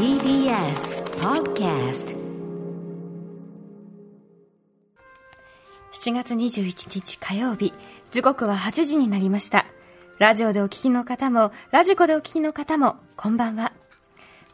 [0.00, 2.16] TBS Podcast
[5.92, 7.74] 7月21日火曜日
[8.10, 9.66] 時刻は8時になりました。
[10.18, 13.74] ラジオでお聞きの方もラジコでお聞きの方もこんばんは。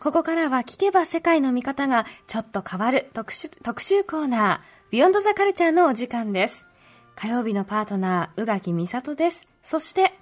[0.01, 6.67] ここからは聞けば世界の見方がちょっと変わる特集特集コーナービヨンドザカルチャーのお時間です。
[7.15, 9.47] 火曜日のパートナー宇垣美里です。
[9.63, 10.13] そして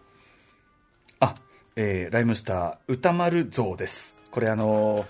[1.21, 1.35] あ、
[1.77, 5.07] えー、ライムスター歌丸像ですこれあのー、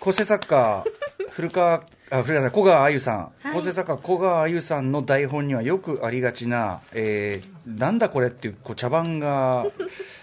[0.00, 0.84] 構成作家
[1.30, 3.54] 古川あ古川さん小川あゆさん、はい。
[3.54, 9.64] 構成作家小川あゆさんの台本にはよくありがちな、えー、なんだこれっていうこう茶番が、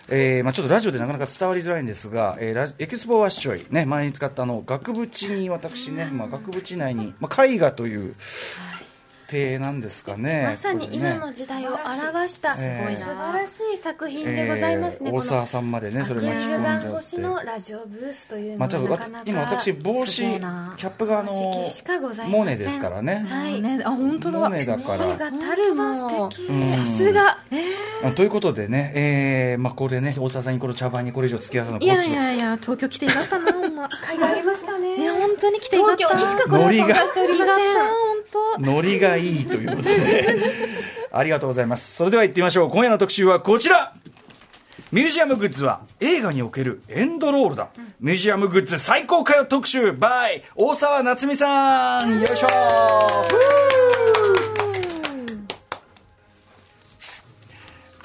[0.07, 8.15] えーまあ、ちょっとラジオでなかなか伝わりづらいんですが、えーラジエキスポワッショイ、ね、前に使ったあの額縁に私ね、まあ、額縁内に、まあ、絵画という
[9.27, 10.47] 体なんですかね。
[10.52, 13.03] まさに今の時代を表した素えー。
[13.03, 15.15] 晴らしい作品でございますね、えー。
[15.15, 17.45] 大沢さんまでねそれアクリル巻き込んじゃ板越しのって。
[17.45, 21.34] ラジオブースというのなかなか今私帽子すキャップがあの
[22.27, 26.09] モネですからね、はいね、あ本当だモネだから、声がたるさ
[26.98, 27.37] すが。
[28.03, 34.95] あということでね、えーまあ、これね大沢さんにこの茶番にこれ以上付き合わせのいやいやいや東京来てよかったなほんま会がありましたね。
[34.95, 36.07] いや本当に来てよかった。
[36.07, 37.76] 東京にしかこれは存在しておりません。
[38.57, 40.40] 本ノリがいいということで。
[41.12, 41.96] ありがとうございます。
[41.96, 42.70] それでは行ってみましょう。
[42.70, 43.93] 今夜の特集はこちら。
[44.91, 52.21] ミュージアムグッズは映画におけるエンドロールだ、ミュージアムグッズ最高かよ特集 by 大沢夏美さん。
[52.21, 52.48] よいしょ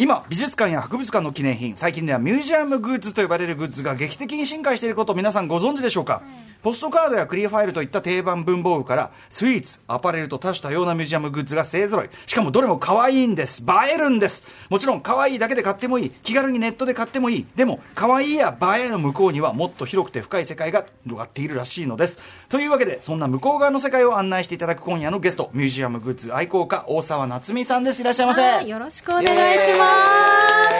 [0.00, 6.22] 今美術館や博物館の記念品最近ではミュージアムグッズと呼ばれるグッズが劇的に進化していることを皆さんご存知でしょうか、
[6.62, 12.10] ポストカードやクリアファイルといった定番文房具からスイーツアパレルと多種多様なミュージアムグッズが勢ぞろい。
[12.26, 13.62] しかもどれも可愛いんです。
[13.62, 14.46] 映えるんです。
[14.68, 16.10] もちろん可愛いだけで買ってもいい。
[16.10, 17.46] 気軽にネットで買ってもいい。
[17.56, 22.18] でも可愛いや映えの向こうにはもっと広くて深い世界が広がっているらしいのです。
[22.50, 28.02] というわけでそんな向こう側の世界を案内していただく今夜のゲストミュージアムグッズ愛好家大沢夏美さんです。
[28.02, 28.42] いらっしゃいませ。
[28.60, 29.90] 当よろしくお願いします。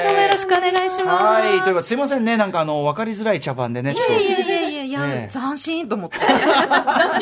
[0.05, 1.25] どうもよろしくお願いします。
[1.25, 4.70] はい、ということですいませんね、なんかあの分かりづらい茶番でね、ちょっと。
[4.91, 5.33] いやねえ。
[5.33, 6.19] 斬新と思って。
[6.21, 6.31] 斬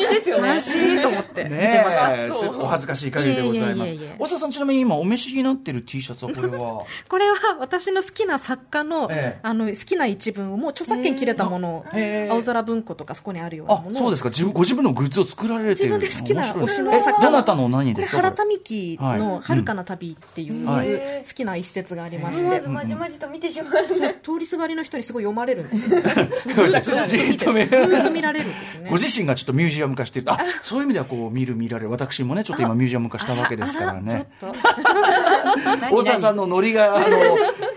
[0.07, 0.49] 新ですよね。
[0.49, 1.43] 斬新と思って。
[1.43, 3.95] 見てねましたえ、お恥ずかしい限りでございます。
[4.17, 6.83] 大沢さん、ちなみに今お召しになってる T シャツはこれは？
[7.07, 9.39] これは私の好きな作家の,、ええ。
[9.43, 13.95] あの好きな一文をもう著作権切れたものえ青空文庫とかそこにあるようなあも、の。
[13.95, 14.29] をそうですか。
[14.29, 15.99] 自分ご自分のグッズを作られている。
[15.99, 17.21] 自分で好きな推しのえ作家。
[17.21, 17.69] どなたの？
[17.69, 18.21] 何これですか？
[18.23, 20.87] 原民喜のはい「遥かな旅」っていうはい。
[21.27, 23.99] 好きな一節がありまして、まじまじと見てしまう。
[23.99, 27.07] ね 通りすがりの人にすごい読まれるんですよ。
[27.07, 28.89] ずっとと見ずっと見られるんですよね。
[28.89, 30.25] ご自身がちょっとミュージアム化してる。
[30.25, 31.91] とあそういう意味ではこう見る見られる。
[31.91, 34.27] 私もねちょっと今ミュージアム化したわけですからね。
[35.91, 37.07] 大沢さんのノリが、あの、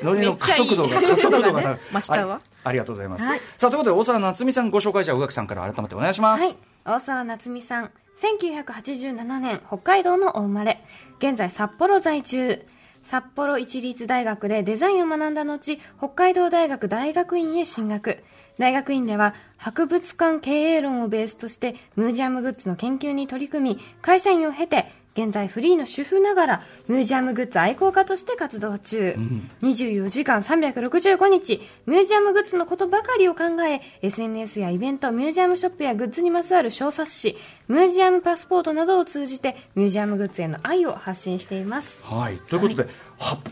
[0.14, 2.40] ノリの加速度が、加速度がね増しちゃうわ。
[2.64, 3.24] あありがとうございます。
[3.24, 3.40] はい。
[3.56, 6.44] さあ、ということで、大沢夏美さんご紹介じゃあ、宇垣さんから改めてお願いします。
[6.44, 6.56] はい。
[6.84, 7.90] 大沢夏美さん
[8.20, 10.84] 1987年北海道のお生まれ。
[11.18, 12.64] 現在札幌在住。
[13.02, 18.22] 札幌市立大学でデザインを学んだ後北海道大学大学院へ進学
[18.58, 29.14] 大学院では博物館経営論をベースとしてミュージアムグッズの研究に取り組み会社員を経て現在フリーの主婦ながらミュージアムグッズ愛好家として活動中、
[29.62, 37.36] 24時間365日ミュージアムグッズのことばかりを考え SNS やイベントミュージアムショップやグッズにまつわる小冊子
[37.68, 42.38] ミュージアムパスポートなどを通じてミュージアムグッズへの愛を発信していますはい。
[42.38, 42.88] ということで、は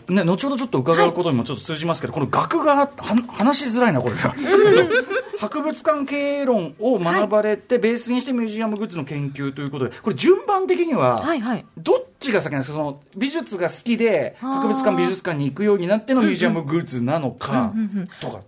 [0.09, 2.91] ね、後ほどちょっと伺うことにもちょっと通じますけど、この額がは
[3.28, 4.15] 話しづらいな、これ。
[5.41, 11.65] 博物館経営論を学ばれて、ベースにしてミュージアムグッズの研究ということで、これ順番的には、はいはい。
[11.78, 12.78] どっちが先なんですか？
[12.78, 17.72] その美術が好きで、博物館美術館に行くようになってのミュージアムグッズなのか、
[18.21, 18.41] とか。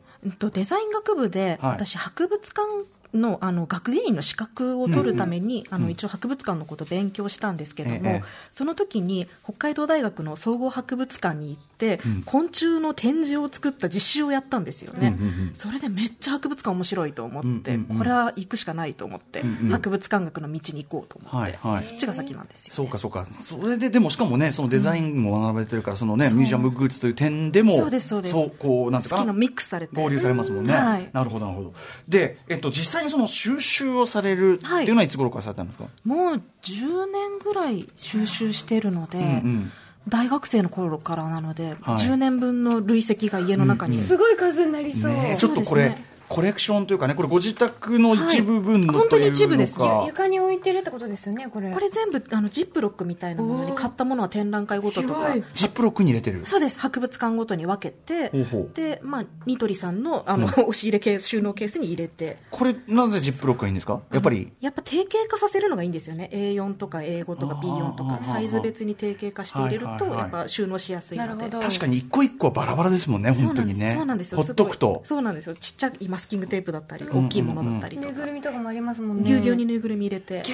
[0.50, 1.72] デザイン学部で、はい。
[1.72, 2.68] 私博物館
[3.14, 12.22] のあの学芸員の資格を取るために、あの一応博物館のことを勉強したんですけども、ええその時に北海道大学の総合博物館に行って、うん。
[12.22, 15.54] 昆虫の展示を作った実習をやったんですよね、うんうんうん。
[15.54, 17.98] それでめっちゃ博物館面白いと思って、うんうんうん。
[17.98, 19.70] これは行くしかないと思って、うんうん。
[19.70, 21.84] 博物館学の道に行こうと思って、はいはい。
[21.84, 23.26] そっちが先なんですよ、そうかそうか。
[23.40, 28.32] それで、でもしかもね、そのデザインも学ばれてるから、そのね、ミュージアムグッズという点でも、そうですそうです。
[28.32, 29.32] そう、こう、なんていうかな。
[29.32, 29.96] ミックスされて。
[29.96, 30.72] 合流されますもんね。
[30.72, 31.10] はい。
[31.12, 31.74] なるほど、なるほど。
[32.08, 39.72] で、えっと、実際にその収集をされるっていうのはいつ頃からされたんですか、もう10年ぐらい収集してるので、うんうん。
[40.08, 41.96] 大学生の頃からなので、はい。
[41.96, 49.02] 10年分の累積が家の中に、すごい数になりそう、ねえちょっとこれ、そうですねコレクションというかねこれご自宅の一部分の、はい。
[49.02, 51.72] 本当に一部ですというのか床に置いてるってことですよねこれ。
[51.72, 55.34] これ全部あのジップロックみたいなものに買ったものは展覧会ごととか。
[55.54, 56.46] ジップロックに入れてる？
[56.46, 56.78] そうです。
[56.78, 58.30] 博物館ごとに分けて。
[58.30, 58.70] ほうほう。
[58.74, 62.38] で、まあ、ニトリさんのあの、押し入れケース収納ケースに入れて。
[62.50, 64.00] これなぜジップロックがいいんですか？
[64.12, 64.52] やっぱり。
[64.60, 66.30] やっぱ定型化させるのがいいんですよね。
[66.32, 67.68] A4 とか A5 とかあー。
[67.68, 68.20] B4 とか。
[68.24, 71.28] サイズ別に定型化して入れるとやっぱ収納しやすいので。
[71.30, 71.60] なるほど。
[71.60, 73.92] 確かに一個一個はバラバラですもんね本当にね。
[73.94, 74.42] そうなんですよ。
[74.42, 75.02] ほっとくと。
[75.04, 75.54] そうなんですよ。
[75.54, 79.24] ちっちゃいマスキングテープだったり大きいものだったりとぬいかぐるみとかもありますもんね。
[79.24, 80.44] ぎゅうぎゅうにぬいぐるみ入れて。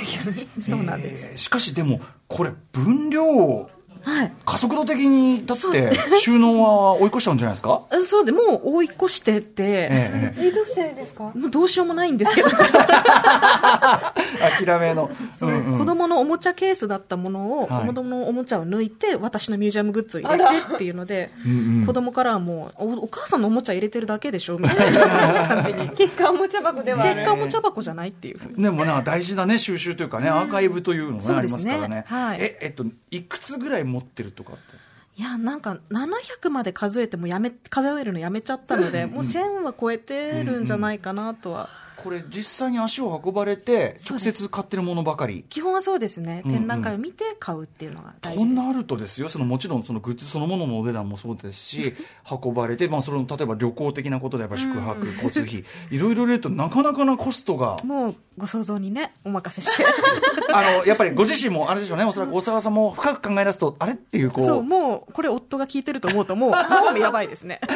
[0.61, 3.69] そうなんです、えーしかしでもこれ分量
[4.03, 4.33] はい。
[4.45, 7.83] 加速度的にだって収納は追い越しちゃうんじゃないですか？
[8.07, 11.33] そうでもう追い越してて、えええどうしてですか？
[11.35, 12.49] もうどうしようもないんですけど。
[12.51, 12.67] 諦
[14.81, 15.11] めの。
[15.33, 15.51] そう。
[15.51, 15.79] うんうん。
[15.79, 17.87] 子供のおもちゃケースだったものを、はい。
[17.87, 21.87] 子供のおもちゃを抜いて私のミュージアムグッズを入れてっていうのでんうん。
[21.87, 25.89] 子供からはもうおお母さんのおもちゃ入れてるだけでしょみたいな感じに。
[25.91, 28.63] 結果おもちゃ箱では結果おもちゃ箱じゃないっていうふうに。
[28.63, 31.79] でもなんか大事なね収集というかねアーカイブというのがありそうですね。
[31.79, 32.05] ますからね。
[32.07, 32.39] はい。
[32.41, 34.63] ええっといくつぐらい持ってるとかって
[35.19, 41.69] いやなんか700まで数えてもやめ数えるのやめちゃったのでもう1000は超えてるんじゃないかなとは、
[42.03, 45.45] これ実際に足を運ばれて直接買ってるものばかり。
[45.49, 46.43] 基本はそうですね。
[46.45, 49.29] うん展覧会を見て買うっていうのが大こ事です、んなあるとですよ。
[49.29, 51.95] そのもちろんそのグッズそのもののお値段もそうですし
[52.31, 55.65] 運ばれて、まあ、その例えば旅行的なことでやっぱ宿泊、交通費。
[55.91, 57.79] いろいろ入れるとなかなかなコストが。
[57.85, 59.85] もうご想像にねお任せして。
[60.53, 62.05] あのやっぱりご自身もあれでしょうね。
[62.05, 64.47] おそらく大沢さんも深く考え出すとあれっていうこう。
[64.47, 66.57] そうもうこれ夫が聞いてると思うともう も
[66.95, 67.61] うやばいですね。
[67.63, 67.69] 考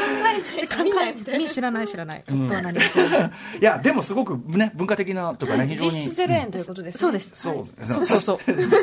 [1.02, 2.24] えみ知らない知らない。
[2.28, 3.30] 夫は何も知らない、
[3.60, 5.90] いやでもすごくね文化的なとかね非常に。
[5.92, 6.98] 実質ゼロ円ということですね。
[6.98, 7.30] そうです。
[7.34, 7.56] そう。
[7.56, 8.04] ですねそう。
[8.04, 8.38] そうそう。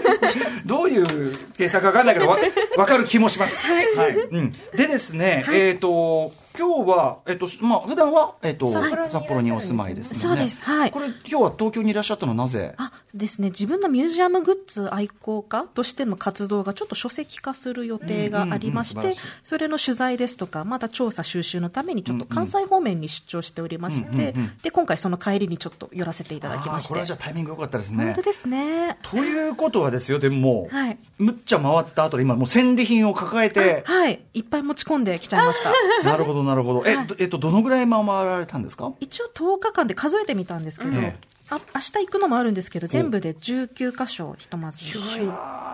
[0.66, 0.98] どうい
[1.32, 2.38] う計算か分かんないけどわ
[2.76, 3.64] 分かる気もします。
[3.64, 3.86] はい。
[4.16, 4.54] うん。
[4.76, 10.36] でですね、えっ、と、今日は、えっ、と、まあ、普段は、えっ、と、札幌にお住まいですそう。
[10.36, 10.60] です。
[10.64, 10.92] はい。
[10.92, 12.74] これ、今日は東京にいらっしゃったのはなぜ？
[12.78, 19.22] あですね自分のミュージアムグッズ愛好家としての活動がちょっと書籍化する予定がありましてうんうんうんしい。
[19.44, 24.52] それの取材ですとかまた調査収集のためにちょっと関西方面に出張しておりまして、うんうんうん。
[24.62, 26.90] で今回その帰りにちょっと寄らせていただきまして。
[26.90, 28.06] これはじゃあタイミング良かったですね。
[28.06, 28.22] 本当。
[28.22, 28.98] ですね。
[29.02, 30.98] ということはですよ、でもはい。
[31.18, 34.22] むっちゃ回った後で今もう戦利品を抱えて、はい。
[34.34, 35.72] いっぱい持ち込んできちゃいました。
[36.08, 36.84] なるほどなるほど。
[36.86, 38.94] え、どえっと、どのぐらい回られたんですか？
[39.00, 44.84] 一応10日間で数えてみたんですけど、ええあ明日行くのもあるんですけど全部で19箇所ひとまず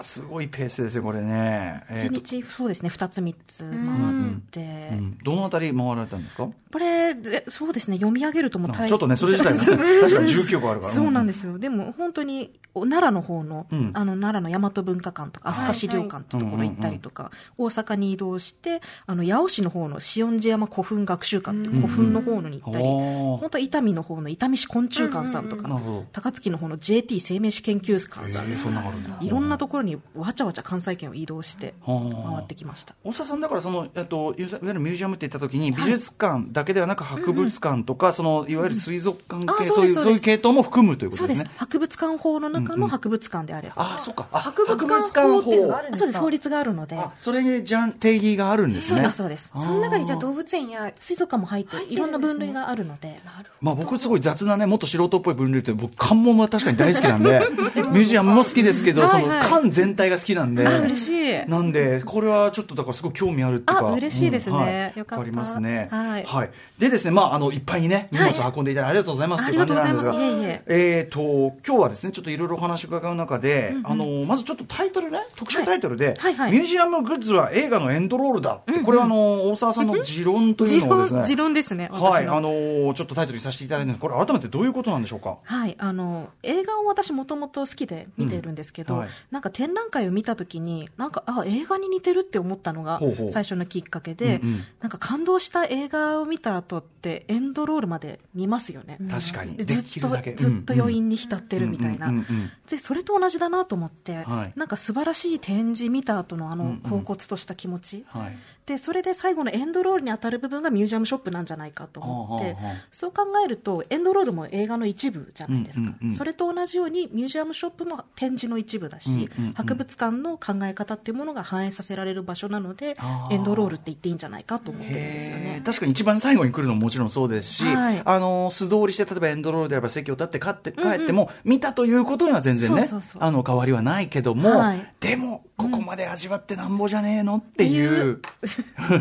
[0.01, 0.47] すごい。
[0.47, 1.83] ペースですよ、これね。
[1.89, 2.19] え1ーと。
[2.19, 5.17] 日そうですね2つ3つ回って、うん。
[5.23, 6.47] どのあたり回られたんですか？
[6.71, 9.59] これでそうですね読み上げるともう大ちょっとね、それ自体ね、
[10.01, 10.93] 確かに19個あるから。
[10.93, 11.57] そうなんですよ。
[11.57, 13.91] でも本当にお奈良の方の,、うん。
[13.93, 25.64] あの奈良の大和文化館とか飛鳥資料館ってところ行ったりとか、大阪に移動してあの八尾市の方の塩地山古墳学習館っていう古墳の方のに行ったり、本当伊丹の方の伊丹市昆虫館さんとか、
[26.11, 29.17] 高槻の方の JT 生命史研究館さん、えーそんなのあるんだ。
[29.21, 32.31] いろんなところにわちゃわちゃ関西圏を移動してはあ。
[32.35, 32.95] 回ってきました。
[33.03, 41.49] 大沢さんだからその、えっと、いわゆるミュージアムって言った時に美術館だけではなく博物館とか、そのいわゆる水族館系、あそういうそういう系統も含むということですね。
[41.57, 44.27] 博物館法の中の博物館であれば、ああそうか。
[44.31, 46.05] あ博物館法っていうのがあるんですか？
[46.05, 46.97] そうです法律があるので。
[46.97, 48.99] あそれにじゃん定義があるんですね。
[48.99, 49.51] そうですそうです。
[49.53, 53.19] その中にじゃあ動物園や水族館も入って入っていろんな分類があるので。
[53.61, 57.41] まあ僕すごい雑なねもっと素人っぽい分類って僕関門は確かに大好きなんで
[57.91, 61.49] ミュージアムも好きですけど、はいそのはい館全体が好きなんであ嬉しい。
[61.49, 64.55] なんでこれはちょっとだからすごい興味あるっていうかあ嬉しいですね。
[64.57, 64.99] はい。
[64.99, 65.15] よかった。
[65.17, 65.87] わかりますね。
[65.91, 66.49] はい。
[66.77, 70.21] でですねまああのいっぱいにね荷物を運んでいただいてありがとうございますという感じなんですがえい
[70.67, 71.07] え。
[71.09, 83.99] ーと今日はですねちょっといろいろお話を伺う中で、あのまずちょっとタイトルね特集タイトルで、ミュージアムグッズは映画のエンドロールだこれはあの大沢さんの持論とい持うのをですね論持論ですねはい、あのーちょっとタイトルにさせていただいてるんです。
[83.99, 85.37] これ改めてどういうことなんでしょうか？
[85.45, 89.09] はい、あの映画を私もともと好きで見てるんですけど、うんはい。
[89.31, 92.99] なんか展覧会を見た時になんかあ映画に似てるって思ったのが
[93.31, 94.63] 最初のきっかけでうんうん。
[94.81, 99.55] なんか感動した映画を見た後ってエンドロールまで見ますよね、確かに。
[99.57, 102.51] ずっとずっと余韻に浸ってるみたいな、うんうんうんうん。
[102.69, 104.53] でそれと同じだなと思って、はい。
[104.55, 106.81] なんか素晴らしい展示見た後のあうんうん。
[106.83, 112.85] の恍惚とした気持ち、はいでそれで最後のエンドロールに当たる部分がミュージアムショップなんじゃないかと思って、はあはあはあ。
[112.91, 116.13] そう考えるとエンドロールも映画の一部じゃないですか、うんうんうん。
[116.15, 119.53] それと同じようにミュージアムショップも展示の一部だし、うんうんうん。
[119.53, 122.95] 博物館の考え方っていうものが反映させられる場所なので
[123.29, 125.65] エンドロールって言っていいんじゃないかと思ってるんですよへねー。
[125.65, 128.01] 確かに一番最後に来るのももちろんそうですし、はい。
[128.03, 133.23] あの素通りして例えばエンドロールであれば席を立って帰って帰っても、見たということには全然ねそうそうそう。
[133.23, 134.93] あの変わりはないけども、はい。
[134.99, 138.19] でもここまで味わってなんぼじゃねえのっていう、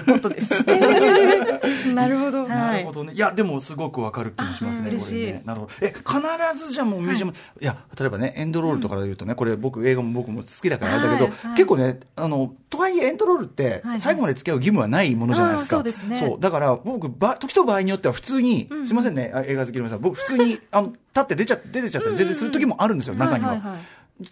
[0.06, 0.54] ことです。
[1.92, 2.46] なるほど。
[2.46, 3.12] なはいるほどね。
[3.12, 5.42] いや、でもすごくわかる気もしますね、あ嬉しいこれね。
[5.44, 5.72] なるほど。
[5.80, 15.76] え、必ずじゃあもうミュージアム、い、や、例えばね、エンドロールとかで言うとね、これ僕、映画も僕も好きだからあれだけど、結構ね、あの、とはいえエンドロールってはい、最後まで付き合う義務はないものじゃないですか。
[15.76, 16.40] そうですねそう。
[16.40, 23.78] だから、僕、ば、時と場合によっては普通に、すいませんね、あ映画好きの皆さん、僕普通に、あの、立って出ちゃって、出てちゃったり全然する時もあるんですよ、中には。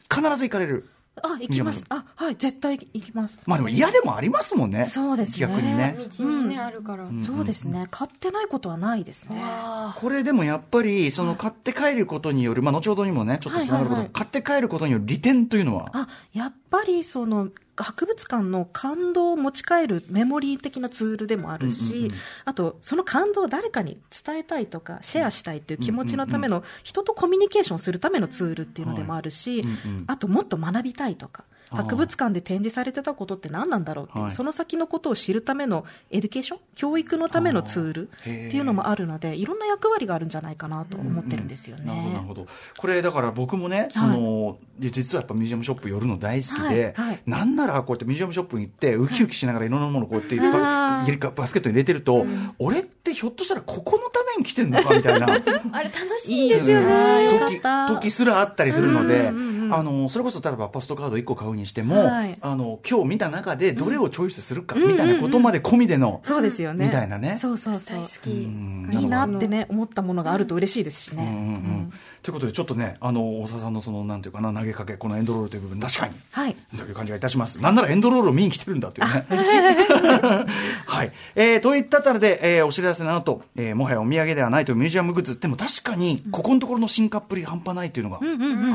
[0.08, 0.88] 必ず行かれる。
[1.20, 1.84] あ、行きます。
[1.90, 3.42] あ、はい、絶対行きます。
[3.44, 4.86] まあでも嫌でもありますもんね。
[4.86, 5.96] そうですね逆にね。
[6.16, 7.06] 道にね、あるから。
[7.20, 7.86] そうですね。
[7.90, 9.38] 買ってないことはないですね。
[9.42, 22.12] あこれでもやっぱり、その買って帰ることによる、まあ後ほどにもね、ちょっとつながること、はいはいはい買って帰ることによる利点というのは、あ、やっぱりその、博物館の感動を持ち帰るメモリー的なツールでもあるし、うんうんうん。
[22.44, 30.04] あと、その感動を誰かに伝えたいとか、シェアしたいっていう気持ちのための、人とコミュニケーションするためのツールっていうのでもあるし、はいうんうん。
[30.06, 34.30] あと、もっと学びたいとか、博物館で展示されてたことって何なんだろうっていう、はい。
[34.30, 38.08] その先のことを知るための education 教育のためのツール？
[38.08, 41.84] っていうのもあるので、いろんな役割があるんじゃないかなと思ってるんですよね。
[41.86, 42.46] なるほど、なるほど。
[42.76, 47.06] これ、だから僕もね、その、いや実はやっぱミュージアムショップ寄るの大好きで、はい。
[47.08, 47.22] はい。
[47.26, 52.26] なんならこうやってミュージアムショップに行って、ウキウキしながらいろんなものをこうやってバ、スケットに入れてると、
[52.58, 55.26] 俺ってひょっとしたらここのために来てんのかみたいな。
[55.72, 57.40] あれ楽しいですよいいね。
[57.48, 57.60] 時
[57.94, 66.86] 時すらあったりするので、うんうんうんあのそれこそ例えばポストカード1個買うにしても、はいあの今日見た中でどれをチョイスするかみたいなことまで込みでの、そうですよね。
[66.86, 68.08] みたいなねそうそうそう大好。
[68.22, 68.30] き。
[68.30, 71.90] んいいなってね、思ったものがあると嬉しいですしね。
[72.22, 76.56] ということでちょっとねあの大沢さんのそのなんていうかな投げかけこのエンドロールという部分確かにはい。
[76.76, 77.60] という感じがいたします。
[77.60, 79.26] なんならエンドロールを見に来てるんだっていうね。
[80.86, 81.12] はい。
[81.34, 85.38] えー、といったあたりで、えー、お知らせの後、えー、もはやお土産ではないというミュージアムグッズ。
[85.38, 88.20] でも確かに、ここのところの進化っぷり半端ないというのが、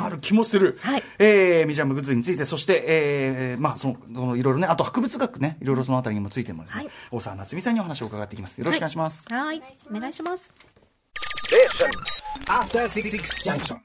[0.06, 0.77] ある気もする。
[0.82, 8.57] はいえー、ミュージアムグッズについて、そして、えー、まあ、その、そのいろいろね、あと博物学ね、いろいろそのあたりにもついてもですね、はい大沢夏美さんにお話を伺っていきます。
[8.60, 9.31] よろしくお願いします。
[9.34, 9.62] はい。
[9.89, 10.51] お願いします。
[12.48, 13.10] After Six
[13.43, 13.77] Junction.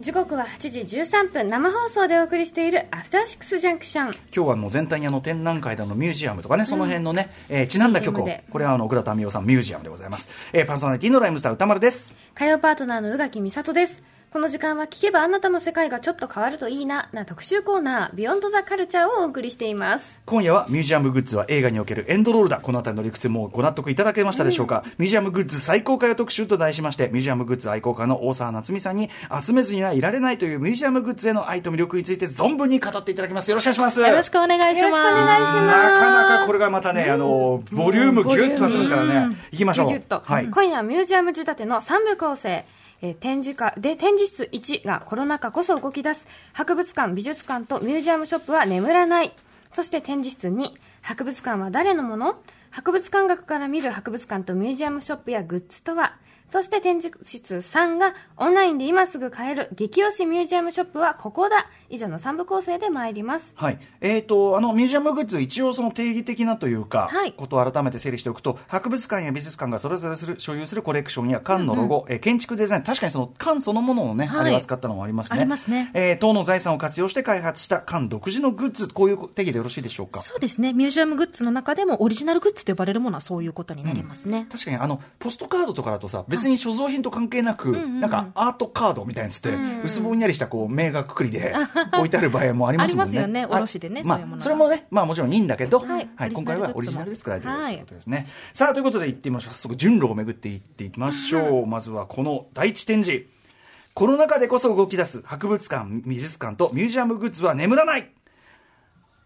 [0.00, 4.04] 時刻は8時13分、生放送でお送りしているアフターシックスジャンクション。
[4.06, 10.28] 今日はもう全体にあの展覧会だのミュージアムとかね、その辺のね、えーちなんだ曲をこれはあの、倉田美代さんミュージアムでございます。
[10.52, 12.16] えーパーソナリティのライムスター歌丸です。
[12.34, 14.02] 火曜パートナーの宇垣美里です。
[14.34, 20.18] この時間は聞けばあなたの世界がちょっと変わるといいな、な特集コーナー、ビヨンドザカルチャーをお送りしています。
[20.26, 22.58] 今夜はミュージアムグッズは映画におけるエンドロールだ。
[22.58, 29.08] このあたりの理屈もご納得いただけましたでしょうか、ミュージアムグッズ最高会特集と題しまして、ミュージアムグッズ愛好家の大沢夏美さんに
[29.40, 33.52] 集めずにはいられないというミュージアムグッズへの愛と魅力について存分に語っていただきます。
[33.52, 34.00] よろしくお願いします。
[34.00, 34.92] よろしくお願いします。
[34.92, 35.00] な
[36.00, 39.36] かなかこれがまたね、あの、ボリュームギュッとなってますからね。
[39.52, 40.20] 行きましょう。
[40.24, 40.50] はい。
[40.50, 42.64] 今夜はミュージアム仕立ての3部構成。
[43.04, 46.26] えー展示会で展示室1がコロナ禍こそ動き出す。
[46.54, 49.34] 博物館美術館とミュージアムショップは眠らない。
[49.74, 50.70] そして展示室2
[51.02, 52.36] 博物館は誰のもの？
[52.70, 56.16] 博物館学から見る博物館とミュージアムショップやグッズとは？
[56.50, 63.78] そして展示室3がオンラインで今すぐ買える激推しミュージアムショップはここだ以上の3部構成で参りますはい。
[64.00, 75.38] えっ、と、あの、ミュージアムグッズ、一応その定義的なというか、はいことを改めて整理しておくと、博物館や美術館がそれぞれする所有するコレクションや館のロゴ、えー建築デザイン、確かにその館そのものをね、はいあれを扱ったのもありますね。
[75.38, 80.22] ありますねえー等の財産を活用して開発した館独自のグッズ、こういう定義でよろしいでしょうか？
[80.22, 80.72] そうですね。
[80.72, 84.46] ミュージアムグッズの中でもオリジナルグッズと呼ばれるものはそういうことになりますね。
[84.50, 91.54] 確かにあのポストカードとかだとさ別に所蔵品と関係なく、なんかアートカードみたいなやつって、薄ぼんやりしたこう名がくくりで
[91.96, 93.18] 置いてある場合もありますもんね。
[93.20, 98.26] ありますよねはい卸でねまあ、それもね、まあもちろんいいんだけど、はい今回はオリジナルで作られているとはいいうことですね。
[98.52, 99.52] さあ、ということで行ってみましょう。
[99.54, 101.66] 早速、順路を巡っていっていきましょう。
[101.66, 103.26] まずはこの第一展示。
[103.94, 108.10] コロナ禍でこそ動き出す博物館、美術館とミュージアムグッズは眠らない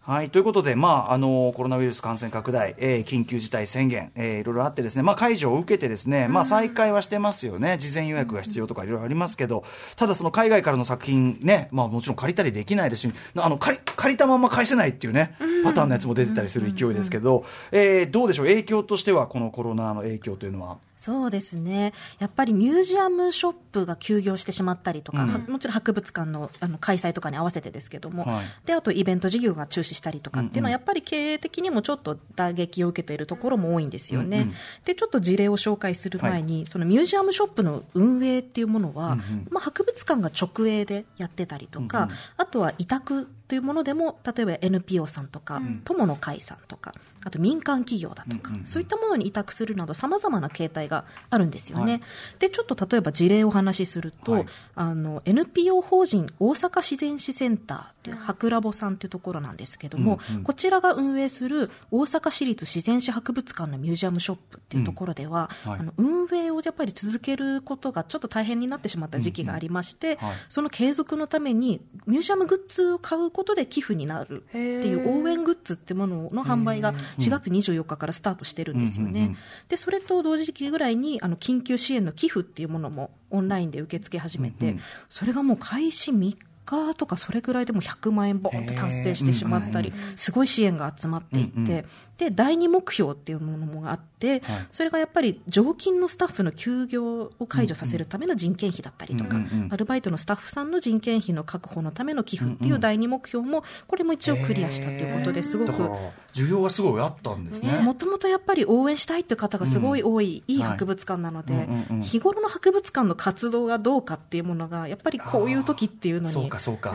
[0.09, 0.31] はい。
[0.31, 7.77] ということで、まあ、あの、コロナウイルス感染拡大、えー緊急事態宣言、えーいろいろあってですね、まあ、解除を受けてですね、まあ、再開はしてますよね。
[7.77, 9.65] 事前予約が必要とかいろいろありますけど、
[9.97, 20.79] ただその海外からの作品ね、まあ、もちろん借りたりできないですし、あの、借り、借りたまま返せないっていうね、パターンのやつも出てたりする勢いですけど、えーどうでしょう、影響としては、このコロナの影響というのは？
[20.99, 21.95] そうですね。
[22.19, 25.29] やっぱりミュージアムショップが休業してしまったりとか、うん。
[25.31, 28.47] はもちろん博物館のあの開催とかに合わせてですけども、はい。
[28.67, 34.39] で、あとイベント事業が中止したりとかっていうのは、やっぱり経営的にもちょっと打撃を受けているところも多いんですよね。
[34.39, 34.55] うんうん。
[34.85, 39.47] で、ちょっと事例を紹介する前に、そのミュージアムショップの運営っていうものは、うんうん。
[39.51, 42.17] まあ、博物館が直営でやってたりとか、うんうん。
[42.39, 48.67] あとは委託というものでも例えば NPO さんとか、友の会さんとかあと民間企業だとか、うんうんうん。
[48.67, 52.03] そういったものに委託するなどさまざまな形態があるんですよね、はい。
[52.39, 54.47] でちょっと例えば事例をお話しすると、はい。
[54.75, 60.43] あの NPO 法人大阪自然史センターっていう博ラボさんというところなんですけども、うんうん。
[60.45, 65.81] こちらが運営する大阪市立自然史博物館のミュージアムショップっていうところでは、うんはい。
[65.81, 79.37] あの運営をやっぱり続けることがちょっと大変になってしまった時期がありまして、その継続のためにミュージアムグッズを買うことで寄付になるっていう応援グッズってものの販売が4月24日からスタートしてるんですよね。
[79.69, 84.77] でそれと同時期ぐらいにあの緊急支援の寄付っていうものもオンラインで受け付け始めて、
[85.09, 91.85] それがもう開始3日とかそれぐらいでもう100万円ボンと達成してしまったり、すごい支援が集まっていって、
[92.19, 94.67] で第二目標っていうものもあって、はい。
[94.73, 99.73] それがやっぱり常勤のスタッフの休業を解除させるための人件費だったりとか、うんうんうん。
[99.73, 105.91] アルバイトのスタッフさんの人件費の確保のための寄付っていう第二目標もこれも一応クリアしたということですごくだから
[106.35, 107.79] 需要がすごいあったんですね。
[107.79, 111.65] もともとやっぱり応援したいっていう方がすごい多い、いい博物館なので、はい。
[111.65, 112.03] うんうんうん。
[112.03, 116.51] 日頃の博物館の活動がどうかっていうものがやっぱりこういう時っていうのに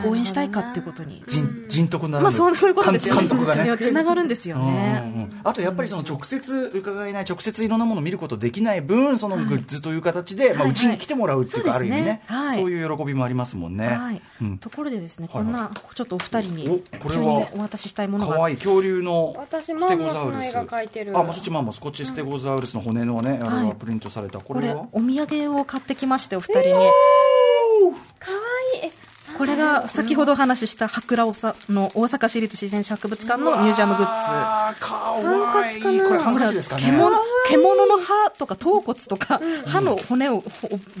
[0.06, 3.28] 応援したいかっていうことに、人人徳ならぬまあそういうことですよね。
[3.78, 4.74] つな がるんですようんうん。
[4.74, 5.13] ね。
[5.14, 12.56] うんあとやっぱりその直接伺えない直接いろんなものを見ることできない分そのグッズという形で、まあ、はいうちに来てもらうっていうか、はいある意味ね、はい。
[12.56, 14.22] そういう喜びもありますもんね、はい。
[14.42, 18.40] うん、ところでですね、こんなちょっとお二人におこれ急はにお渡ししたいものかが。
[18.40, 18.56] わいい。
[18.56, 20.14] 恐竜の私ステゴザウルス。
[20.14, 21.18] マンモスの絵が描いてる。
[21.18, 23.68] あ、まあ、そっちマンモスこっちステゴザウルスの骨のね、あれはい。
[23.68, 24.38] がプリントされた。
[24.38, 26.84] ここれれはお土産を買ってきましてお二人に、かわ
[28.76, 28.86] いい。
[28.86, 34.12] えこれが先ほどお話しした博羅さの大阪市立自然史博物館のミュージアムグッズ。
[34.12, 36.00] あーかわいい。
[36.00, 36.82] これハンカチですかね。
[36.82, 40.44] 獣獣の歯とか頭骨とか、歯の骨を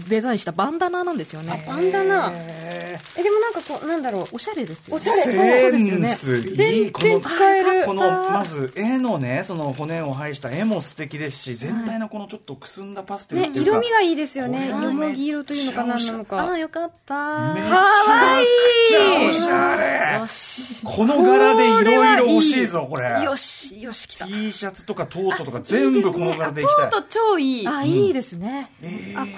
[0.08, 1.64] デザインしたバンダナなんですよね。
[1.68, 2.30] バンダナ。
[2.32, 5.02] へえでもなんかこうなんだろうおしゃれですよ、ね。
[5.02, 6.42] おしゃれーそうセンですよね。
[6.42, 7.86] スいい全この然使える。
[7.86, 14.68] このまず絵のねその骨を配した絵も素敵ですし全体のこのちょっとくすんだパステルっねていうか、色味がいいですよね。
[14.68, 16.50] よもぎ色というのか何なのあか。
[16.52, 17.54] あ、よかった。
[17.54, 20.20] めちかわいいゃゃおしゃれ。
[20.84, 24.26] この柄でいろいろ欲しいぞこれよし、よし、来た。
[24.26, 28.70] T シャツとかトートとか全部この柄でいきたいとうとう超いいああ、いいですね。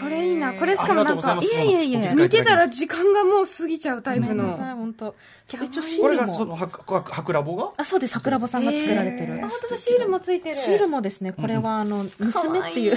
[0.02, 5.14] これいいなこれしかもなんかいますいえいえいえお気遣い見ていたら時間がもう過ぎちゃうタイプの本当。
[5.46, 6.22] 一応シこールも。
[6.22, 7.70] れがそのはくはくラボが？
[7.76, 8.14] あ、そうです。
[8.14, 9.34] 桜庭さんが作られてる。
[9.34, 12.92] あ本当だシールもついてるシールもですね、これはあの、娘っていう、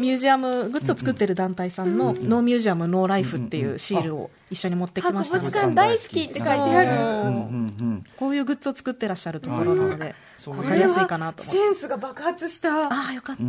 [0.00, 6.96] ミュージアムグッズを作ってる団体さんの、ノーミュージアムノーライフっていうシールを一緒に持ってきました博物館大好きって書いてある。
[6.96, 8.04] そううんうんうん。
[8.16, 11.60] こういうグッズを作ってらっしゃるところなので、そうわかりやすいかなと思って。
[11.60, 12.88] センスが爆発した。
[12.88, 13.42] ああ、よかった。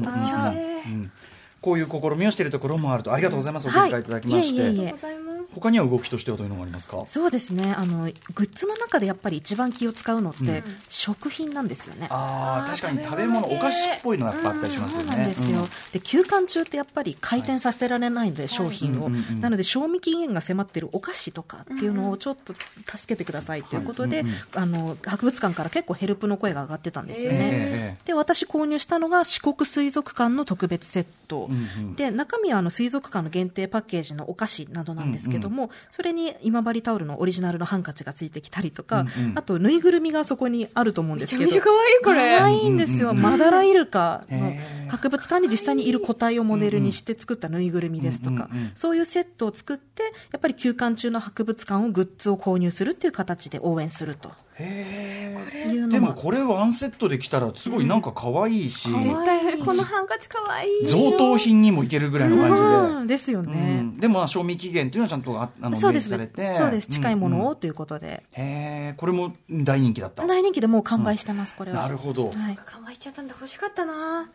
[1.64, 3.14] うんこういう試みをしているところもあると。
[3.14, 3.68] ありがとうございます。
[3.68, 4.90] お気遣いいただきまして、はいいえいえいえ。
[4.90, 7.04] ありがとうございます他には動きとしてはどういうのがありますか？
[7.08, 7.76] そうですね。
[7.78, 12.08] あのグッズの中でやっぱり一番気を使うのって、食品なんですよね。
[12.10, 15.08] ああ確かに食べ物お菓子っぽいのがやっぱあったりしますよね。
[15.08, 19.40] そうなんですよ、で休館中ってやっぱり回転させられないので、商品を、うんうんうん。
[19.42, 22.54] なので賞味期限が迫っているお菓子とかっていうのをちょっと
[22.98, 24.26] 助けてくださいということで、はい。
[24.26, 24.36] うんうん。
[24.56, 27.38] あの博物館から結構ヘルプの声が上がってたんですよね。
[27.40, 28.06] ええ。
[28.06, 31.96] で私購入したのが四国水族館の特別セット、うんうん。
[31.96, 39.38] で中身はあの水族館の限定パッケージのお菓子などなんですけども、それに今治タオルのオリジナルのハンカチがついてきたりとか、うんうん。
[39.38, 42.38] あとぬいぐるみがそこにあると思うんですけどめちゃめちゃ可愛いこれ。
[42.40, 44.54] 可愛いんですよ、マダライルカの
[44.90, 48.72] 博物館に実際にいる個体をモデルにして作ったぬいぐるみですとか、うんうんうん。
[48.76, 55.36] そういうセットを作ってやっぱり休館中の博物館をグッズを購入するっていう形で応援するとへ
[55.66, 63.08] えでもこれワンセットできたらすごいなんか可愛いし、可愛い絶対このハンカチ可愛い贈答品にもいけるぐらいの感じで、うん。
[63.08, 63.98] ですようね、ん。
[64.00, 66.58] でもまあ賞味期限っていうのはちゃんとああの明そうです示されて。
[66.58, 66.88] そうです。
[66.88, 67.48] 近いものうんうん。
[67.50, 70.26] をということで、へえこれも大人気だった。
[70.26, 71.82] 大人気でもう完売してます、これは。
[71.82, 72.58] なるほど、はい。
[72.66, 74.30] 可愛いちゃったんだ欲しかったな。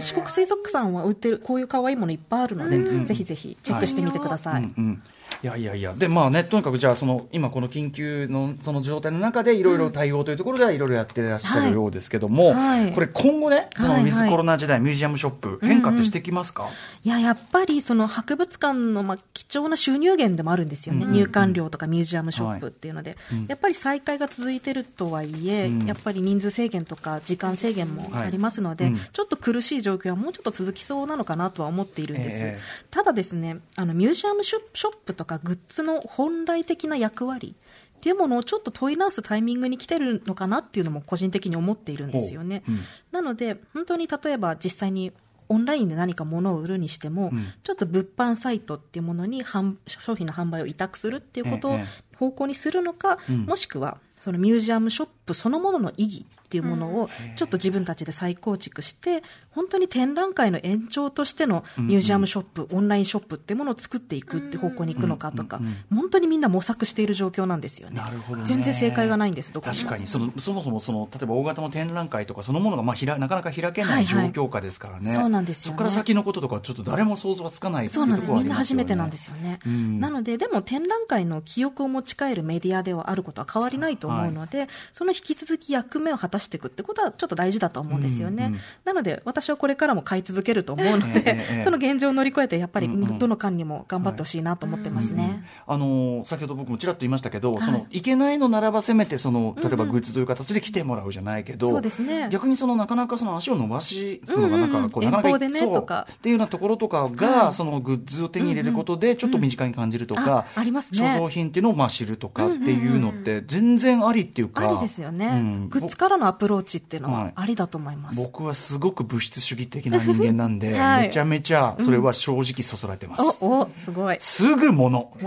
[0.00, 5.02] 四国水族館は売ってるこういう可愛いものいっぱいあるので、ぜひぜひチェックしてみてください、うんうん
[5.42, 5.94] いやいやいや。
[5.94, 12.92] でまあねとにかくじゃあその今この緊急のその状態の中でいろいろ対応というところではいろいろやってらっしゃるようですけども、はい。
[12.92, 13.96] これ今後ねそのはい。
[13.96, 16.68] はいウィズコロナ時代ミュージアムショップ変化ってしてきますか、
[17.04, 23.16] いや、やっぱりその博物館のまあ貴重な収入源でもあるんですよね、入館料とかミュージアムショップっていうので、
[23.48, 25.86] やっぱり再開が続いてるとはいえ、うん。
[25.86, 29.00] やっぱり人数制限とか時間制限もありますので、はいうん。
[29.12, 32.38] ちょっと苦しい状況はもうちょっと続きそうなのかなとは思っているんです。
[32.44, 32.60] ええ。
[32.90, 37.54] ただですね、あのミュージアムショップとかグッズの本来的な役割
[37.98, 42.62] っていうものをちょっと問い直すタイミングに来てるのかなっていうのも個人的に思っているんですよね。
[42.66, 42.82] ほううん。
[43.12, 45.12] なので、本当に例えば実際に
[45.48, 47.52] オンラインで何か物を売るにしても、うん。
[47.62, 52.16] ちょっと物販サイトっていうものに販商品の販売を委託するっていうことをええ。
[52.16, 53.46] 方向にするのか、うん。
[53.46, 65.60] もしくはそのミュージアムショップそのものの意義っていうものをちょっと自分たちで再構築して本当に展覧会の延長としてのミュージアムショップ、オンラインショップっていうものを作っていくって方向に行くのかとか、
[65.90, 67.96] 本当にみんな模索している状況なんですよね。
[67.96, 68.46] なるほどね。
[68.46, 70.06] 全然正解がないんです確かに。
[70.06, 74.32] そのそもそもその例えば大型の展覧会とかそのものがまあひらなかなか開けない状はいはい。
[74.34, 75.76] 況下ですからね、そうなんですよね。
[75.76, 78.32] そこから先のこととかちょっと誰も想像がつかないそうなんです。
[78.32, 79.58] みんな初めてなんですよね。
[79.66, 80.00] うん。
[80.00, 88.46] なので、でも展覧会の記憶を持ち帰るメディアではあることは変わりないと思うので、その引き続き役目を果たしていくってことはちょっと大事だと思うんですよね。
[88.46, 93.18] うんうんなので、私はこれからも買い続けると思うので、 その現状を乗り越えて、やっぱりうんうん。
[93.18, 95.44] どの間にも頑張ってほしいなと思ってますね。
[95.66, 97.62] あの先ほど僕もちらっと言いましたけど、はい。
[97.62, 102.28] そのいけないのならばせめてその例えばグッズという形で来てもらうじゃないけど、そうですね。
[102.30, 104.84] 逆にそのなかなかその足を伸ばしするのがなんうん。
[104.84, 106.06] うんかか。
[106.10, 107.52] っていうようなところとかが、はい。
[107.52, 110.98] そのグッズを手に入れることでちょっと身近に感じるとか、あありますね。
[110.98, 115.68] 所蔵品っていうのをまあ知るとかっていうのって全然ありっていうか、ありですよね、うん。
[115.68, 118.16] グッズからのアプローチっていうのははいありだと思います。
[118.18, 123.38] 僕はすごく物質主義的な人間なんで、 はいめちゃめちゃそれは正直そそられてます。
[123.40, 124.16] お、お、すごい。
[124.20, 125.12] すぐ物。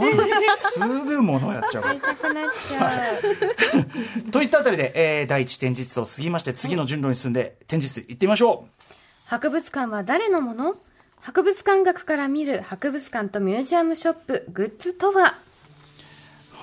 [0.72, 1.84] すぐ物やっちゃう。
[1.84, 3.14] 買いたくなっちゃ
[4.28, 8.68] う といったあたりで、えー第一展示室を過ぎまして、次の順路に進んで、展示室行ってみましょ
[9.26, 10.76] 博物館は誰のもの
[11.20, 15.34] 博物館学から見る博物館とミュージアムショップグッズとはう。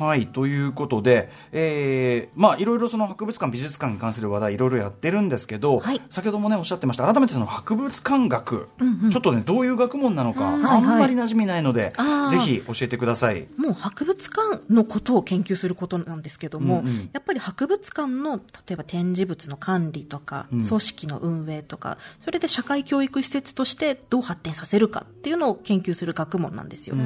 [0.07, 6.01] はい、ということで、えーまあ、いろいろその博物館、美術館に関する話題、いろいろやってるんですけど、はい。
[6.11, 8.69] 先ほどもね、おっしゃってました、改めてその博物館学、
[9.11, 11.93] ちょっとね、どういう学問なのか、んあんまり馴染みないので、
[12.31, 13.47] ぜひ教えてください。
[13.57, 17.11] もう博物館のことを研究することなんですけども、うんうん。
[17.13, 20.63] やっぱり博物館の例えば展示物の管理とか、ん。
[20.63, 26.97] 組織の運営とかそれで社会教育施設としてどう発展させるかっていうのを研究する学問なんですよ、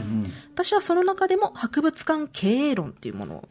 [0.55, 3.49] 私はその中でも博物館経営論っていうものを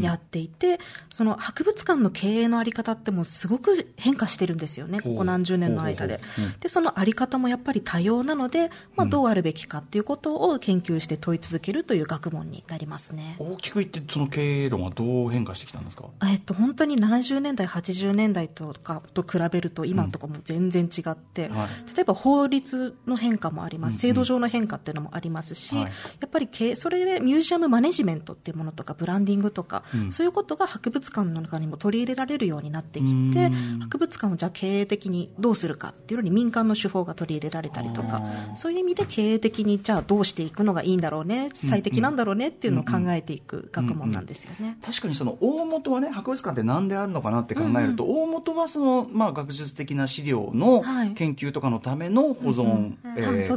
[0.00, 0.80] やっていて、
[1.12, 6.20] その博物館の経営のあり方ってもうすごく変化してるんですよね、ここ何十年の間で。
[6.36, 6.54] ほうん。
[6.60, 13.36] で、そのあり方もやっぱり多様なので、まあ、どうあるべきかっていうことを研究して問い続けるという学問になりますね。
[13.38, 16.04] 大きく言って、その経営論はどう変化してきたんですか？
[16.30, 21.68] えっと、本当に70年代、80年代とかと比べると、今とかも全然違って、はい。
[21.94, 25.84] 例えば法律の変化もあります、制度上の変化っていうのもありますし、はい。
[25.84, 25.90] や
[26.26, 30.12] っぱりそれでミュージアムマネジメントっていうものとか、ブランディングとか、うん。
[30.12, 38.22] そういうことが博物館の中にも取り入れられるようになってきうてん、博物館をじゃあ経営的にどうするかっていうのに民間の手法が取り入れられたりとか
[38.54, 44.78] そういう意味で経営的にじゃあどうしていくのがいいんだろうね、最適なんだろうねっていうのを考えていく学問なんですよね。
[44.84, 51.10] 確かにその大元はね博物館って何であるのかなって考えると、大元はその、まあ、学術的な資料のはい。
[51.14, 52.96] 研究とかのための保存、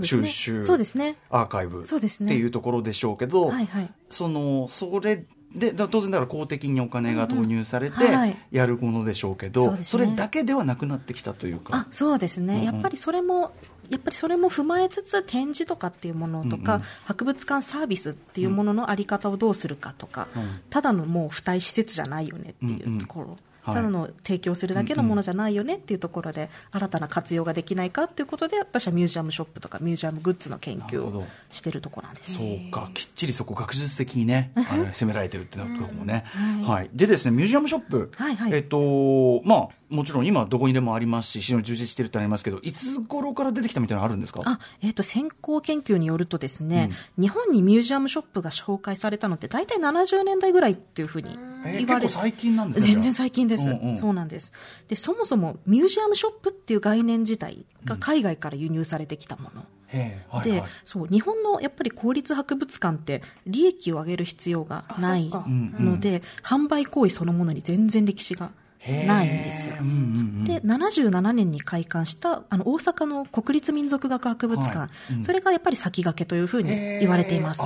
[0.04, 1.18] 収集そうですね。
[1.30, 2.32] アーカイブそうですね。
[2.34, 3.94] っていうところでしょうけど、はいはい。
[4.10, 10.06] そのそれでだ当然だから公的にお金が投入されてうんはいやるものでしょうけど、そうですね。
[10.08, 11.76] れだけではなくなってきたというか。
[11.76, 11.88] あ。
[11.92, 12.66] そうですね、うんうん。
[12.66, 13.52] やっぱりそれも
[13.90, 16.88] やっぱりそれも踏まえつつ展示とかっていうものとか、うんうん。
[17.06, 20.60] 博物館サービスっていうもののあり方をどうするかとか、うん。
[20.70, 32.34] ただのもう付帯施設じゃないよねっていうところ、はいただの提供するだけのものじゃないよねっていうところで、新たな活用ができないかっていうことで私はミュージアムショップとかミュージアムグッズの研究をしてるところなんです。
[32.36, 36.26] そうか、きっちりそこ学術的にね、あの攻められてるっていうところもね、
[36.62, 36.68] うん。
[36.68, 36.90] はい。
[36.94, 38.54] でですね、ミュージアムショップ、はいはい。
[38.54, 44.42] えっと、まあ、もちろん今どこにでもありますし、非常に充実してるってありますけど、いつ頃から出てきたみたいなのあるんですか？
[44.46, 53.98] あ、えっ、と、先行研究によるとですね、日本にミュージアムショップが紹介されたのって大体70年代ぐらいっていうふうにえー言われ結構最近なんですね全然最近です、うんうん。
[53.98, 54.52] そうなんです。
[54.88, 59.66] で、そもそもミュージアムショップっていう概念自体が海外から輸入されてきたもの。
[59.88, 60.70] へえはいで、はい。
[60.86, 65.50] そう日本のやっぱり公立博物館って利益を上げる必要がないあそっか。
[65.50, 68.52] ので、販売行為そのものに全然歴史が
[68.86, 69.78] ないんですよ。
[69.80, 69.98] うんうんう
[70.42, 70.44] ん。
[70.46, 75.14] で77年に開館したあの大阪の国立民族学博物館、はい。
[75.14, 75.24] うん。
[75.24, 77.62] それがやっぱり先駆けというふうに言われています。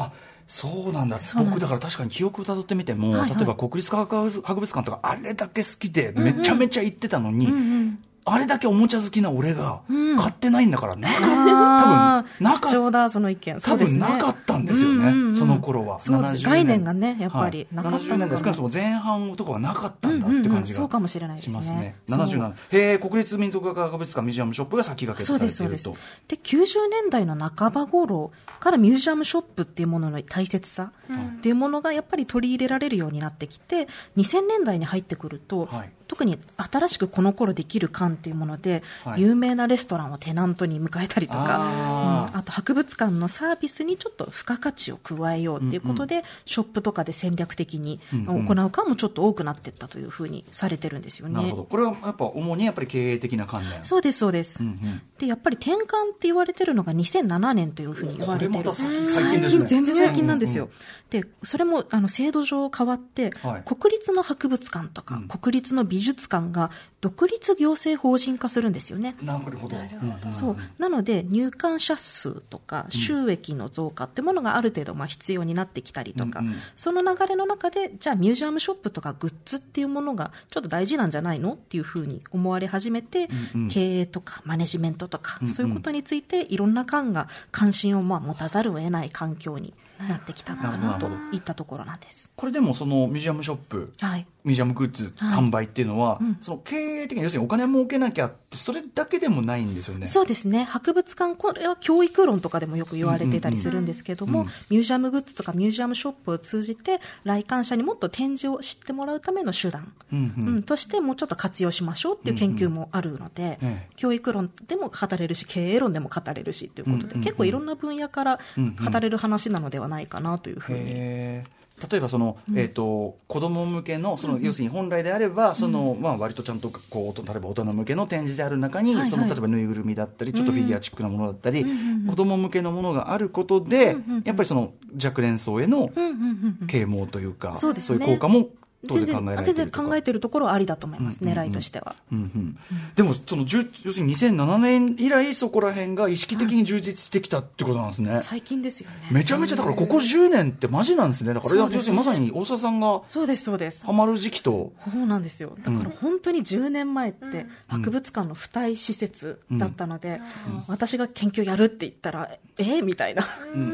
[0.48, 1.20] そうなんだ。
[1.36, 3.36] 僕だから確かに記憶をたどってみても、はいはい。
[3.36, 10.18] 例えば国立科学博物館とかあれだけ好きでめちゃめちゃ行ってたのに、うんうんあれだけおもちゃ好きな俺がうん。
[10.18, 13.60] 買ってないんだからな、あ多分なか貴重だ、その意見。
[13.60, 14.00] そ多うですね。
[14.00, 16.00] 分なかったんですよね、その頃は。
[16.00, 16.44] そうです70年。
[16.44, 17.68] 概念がねやっぱりはい。
[17.76, 21.54] なかったのかな70年代少なくとも前半とかはなかったんだって感じがそうかもしれないですね。
[21.54, 21.96] しますね。
[22.08, 22.20] そう。
[22.20, 22.56] 77へ
[22.94, 25.86] え国立民族学博物館ミュージアムショップが先駆けとさそうです、そうです。
[25.88, 26.36] れていると。
[26.36, 33.88] で、90年代の半ば頃からミュージアムショップっていうものの大切さっていうものがやっぱり取り入れられるようになってきて、
[34.18, 39.22] 2000年代に入ってくると、はい特に新しくこの頃できる館っていうもので、はい。
[39.22, 42.34] 有名なレストランをテナントに迎えたりとか、あー。
[42.34, 42.40] うん。
[42.40, 48.46] あと博物館のサービスにちょっと付加価値を加えようっていうことで、ショップとかで戦略的にうんうん。
[48.46, 51.36] 行う館もちょっと多くなっていったというふうにされてるんですよね。
[51.36, 51.64] なるほど。
[51.66, 54.62] これはやっぱ主にやっぱり経営的な観念そうです、そうです。
[54.62, 55.02] うんうん。
[55.18, 55.80] で、やっぱり転換っ
[56.18, 58.74] て言われてるのが2007年というふうに言われてる。
[58.74, 60.66] 最近全然最近なんですよ。
[60.66, 60.72] うん
[61.10, 63.64] で、それも、あの、制度上変わって、はい。
[63.64, 65.28] 国立の博物館とか、うん。
[65.30, 69.16] 国立の美術館が独立行政法人化するんですよね。
[69.22, 69.78] なるほど。
[69.78, 70.58] うんそう。
[70.78, 76.56] なので、入館者数とか、収益の増加ってものがある程度、まあ、必要になってきたりとか、うんうん。
[76.76, 83.68] その流れの中で、じゃあ、ミュージアムショップとかグッズっていうものが、ちょっと大事なんじゃないのっていうふうに思われ始めて、うんうん。
[83.70, 85.54] 経営とか、マネジメントとか、うんうん。
[85.54, 89.74] そういうことについて、いろんな館が関心をまあ持たざるを得ない環境に
[90.08, 92.30] なってきたのかなといったところなんです。
[92.36, 94.26] これでもそのミュージアムショップはい。
[94.44, 100.08] ミュージアムグッズはい販売っていうのは、うんその経営的に要するにお金儲けなきゃってそれだけでもないんですよね。
[100.08, 100.64] そうですね。
[100.64, 110.48] 博物館これは教育論とかでもよく言われてたりするんですけども、ミュージアムグッズとかミュージアムショップを通じて来館者にもっと展示を知ってもらうための手段、うんうん。
[110.48, 113.74] うんとしてもうちょっと活用しましょうっていう研究もあるので、うんうん。
[113.74, 117.24] ええ教育論でも語れるし経営論でも語れるしということで、うんうんうん。
[117.24, 121.44] 結構いろんな分野から語れる話なのではないかなというふうに。
[121.90, 129.10] 例えばその、えー、と子供向けのその、要するに本来であればその、まあ、割とちゃんとこう例えば大人向けの展示である中に、はいはい。
[129.10, 131.66] その例えばぬいぐるみだったりちょっとフィギュアチックなものだったり、
[132.08, 136.68] 子供向けのものがあることで、やっぱりその若年層へのうんうんうんうん。
[136.68, 141.40] 啓蒙というか、そういう効果も当全然考え全然考えてるところはありだと思います、うんうんうん。
[141.40, 141.96] 狙いとしては。
[142.12, 142.58] うんうん。
[142.96, 148.96] でもその要するに2007年以来そこら辺が意識的に充実してきたってことなんですね、最近ですよね。
[149.12, 151.34] めちゃめちゃだからここ10年ってマジなんですね。
[151.34, 153.86] だから要するにまさに大沢さんがそうです、そうです。
[153.86, 154.72] ハマる時期と。
[154.92, 155.58] そうなんですよ。
[155.64, 160.22] だから本当に10年前って博物館の付帯施設だったので、
[160.68, 162.84] 私が研究やるって言ったらえー？
[162.84, 163.24] みたいな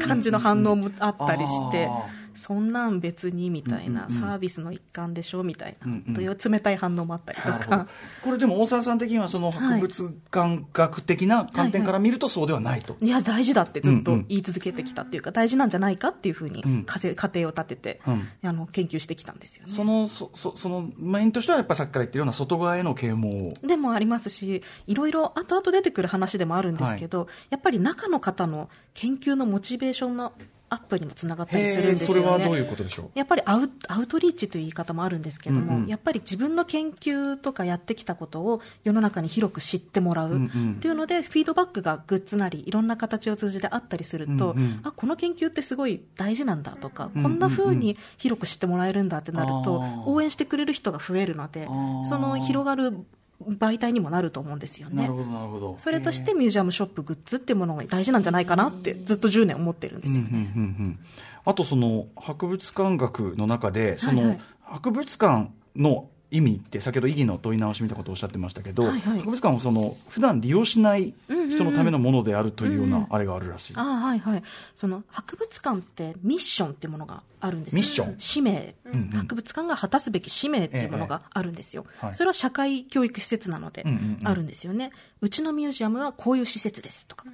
[0.00, 7.86] 感じの反応もあったりして、あそんなん別にみたいな、サービスの一環でしょみたいな、という冷たい反応もあったりとか。
[8.22, 16.84] これでも大沢さん的にはその博物館学的な観点から見るとそうではないと、いや大事だってずっと言い続けてきたっていうか、大事なんじゃないかっていうふうにうん。
[16.84, 18.28] 仮定を立てて、うん。
[18.42, 19.72] あの研究してきたんですよね。
[19.72, 23.54] そのそそそのメインとしてはやっぱりさっきから言ってるような外側への啓蒙を。
[23.62, 30.32] でもありますし、いろいろ後々出てくる話でもあるんですけど、やっぱり中の方の研究のモチベーションの
[30.70, 32.14] アップにもつながったりするんですよね。
[32.14, 33.10] それはどういうことでしょう？
[33.14, 35.88] やっぱりアウアウトリーチという言い方もあるんですけども、うんうん。
[35.88, 40.30] やっぱり自分の研究とかやってきたことを世の中に広く知ってもらう。
[40.30, 40.72] うんうん。
[40.72, 44.80] っていうので、フィードバックがグッズなりいろんな形を通じてあったりすると、うんうん。
[44.82, 51.66] あこの研究ってすごい大事なんだとか、うんこんな風に広く知ってもらえるんだってなると、応援してくれる人が増えるので
[52.08, 53.04] その広がる
[53.42, 55.02] 媒体にもなると思うんですよね。
[55.02, 55.12] なる。
[55.12, 55.74] ほどなるほど。
[55.78, 60.28] それとしてミュージアムショップグッズっていうものが大事なんじゃないかなってずっと10年思ってるんですよね。
[60.30, 60.98] うんうんうんうん
[61.46, 69.18] あとその博物館学の中でその博物館の意味って先ほど意義の問い直しみたいなことをおっしゃってましたけど、はいはい。
[69.18, 74.42] 博物館はその普段利用しない人のためのものであるというようなあれがあるらしい、ああはいはい。
[74.74, 77.76] その博物館ってミッションってものがあるんですよ。
[77.76, 78.14] ミッション。
[78.18, 79.10] 使命、うんうん。
[79.10, 82.14] 博物館が果たすべき使命っていうものがあるんですよ、ええはい。
[82.16, 84.28] それは社会教育施設なのでうんうんうん。
[84.28, 87.30] あるんですよね、うちのミュージアムはこういう施設ですとか、う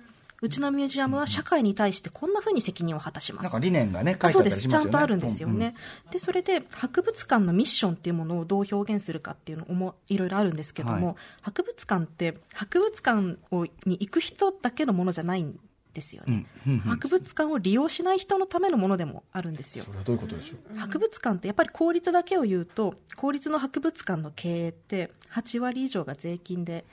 [0.48, 3.44] ちのミュージアムは社会に対してこんなふうに責任を果たします。
[3.44, 4.68] なんか理念がね書あいてあったそうです。
[4.68, 5.74] ちゃりすよねんとあるんですよね、
[6.10, 11.16] でそれで博物館のミッションっていうものをどう表現するかっていうのもいろいろあるんですけども、はい。
[11.42, 15.58] 博物館って博物館をに行く人だけのものじゃないん
[15.92, 16.80] ですよね、うんうんうん。
[16.82, 19.84] 博物館を利用しない人のためのものでもあるんですよ。
[19.84, 20.78] それはどういうことでしょう？
[20.78, 26.84] 博物館ってやっぱり公立だけを言うと公立の博物館の経営って8割以上が税金で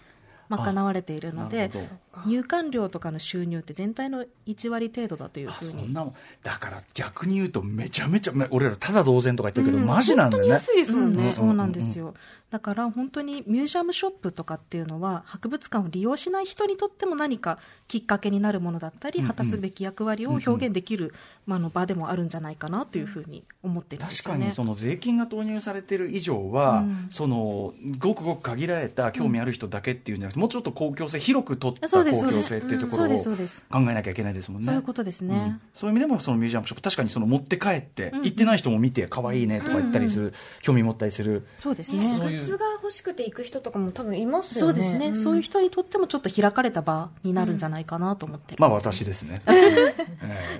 [0.49, 1.69] 賄われているのなで
[2.25, 5.83] 入館料とかの収入って全体の1割程度だというあふうに。
[5.83, 6.13] そんなもん。
[6.43, 12.13] だから逆に言うとめちゃめちゃめ俺らただ同然とか言ってるけど、マジなんだよね本当に安いですもんね、うんそうなんですよ、
[12.49, 19.31] だから本当にミュージアムショップとかっていうのは博物館を利用しない人にとっても何かきっかけになるものだったり、うんうん。
[19.31, 21.13] 果たすべき役割を表現できる、
[21.45, 24.33] まあ、あの場でもあるんじゃないかなというふうに思ってるんですよね。
[24.33, 27.07] 確かにその税金が投入されてる以上は、うん。
[27.11, 33.31] そのごくごく限られた興味ある人だけっていうんじゃなくて、もうちょっと公共性広く取った公共性っていうところを考
[33.79, 34.65] えなきゃいけないですもんね。
[34.65, 35.35] そういうことですね。
[35.35, 35.61] うん。
[35.73, 41.47] そういう意味でもそのミュージアムショップ確かにその持って帰って、行ってない人も見て可愛いねとか言ったりする、興味持ったりする。
[41.57, 42.17] そうですね。
[42.17, 44.73] グッズが欲しくて行く人とかも多分いますよね。
[44.73, 45.15] そうですね、ん。
[45.15, 48.55] そういう人にとってもちょっと開かれた場になるんじゃないかなと思って。
[48.55, 49.41] るまあ私ですね。
[49.47, 49.95] え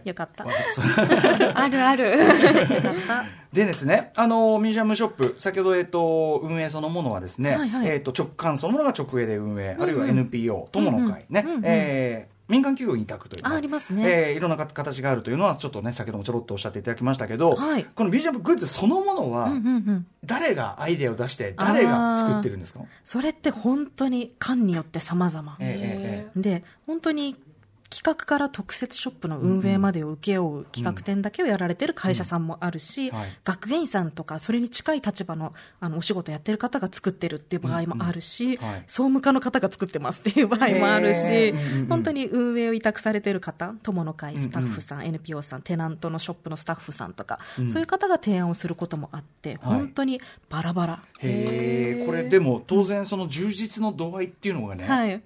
[0.05, 0.09] え。
[0.09, 0.45] よかった。
[1.59, 2.17] あるある。
[2.17, 14.03] かったでですね、あのミュージアムショップ、先ほど、えっと、運営そのものはですね、はいはいえっと、直感そのものが直営で運営、あるいは NPO、友の会ね、えー民間企業に委託というね、あありますね。
[14.29, 17.83] えーいろんなか形があるというのは、ちょっとね、先ほどもちょろっとおっしゃっていただきましたけど、はい。
[17.83, 20.07] このミュージアムグッズそのものは、うんうんうん。
[20.23, 22.79] 誰がアイデアを出して、誰が作ってるんですか？
[23.03, 25.57] それって本当に館によって様々。
[25.59, 27.35] ええええで、本当に
[27.89, 33.11] 企画から特設ショップの運営までを請け負う企画展だけをやられてる会社さんもあるし、
[33.43, 41.53] 学芸員さんとかそれに近い立場のあのお仕事やってる方が作ってるっていう場合もあるし、総務課の方が作ってますっていう場合もあるし、
[41.87, 51.03] 本当に運営を委託されてる方、友の会スタッフさん、NPO さん、テナントのショップのスタッフさんとか、そういう方が提案をすることもあって、本当にバラバラ。
[51.19, 55.21] へえこれでも当然その充実の度合いっていうのがね、はい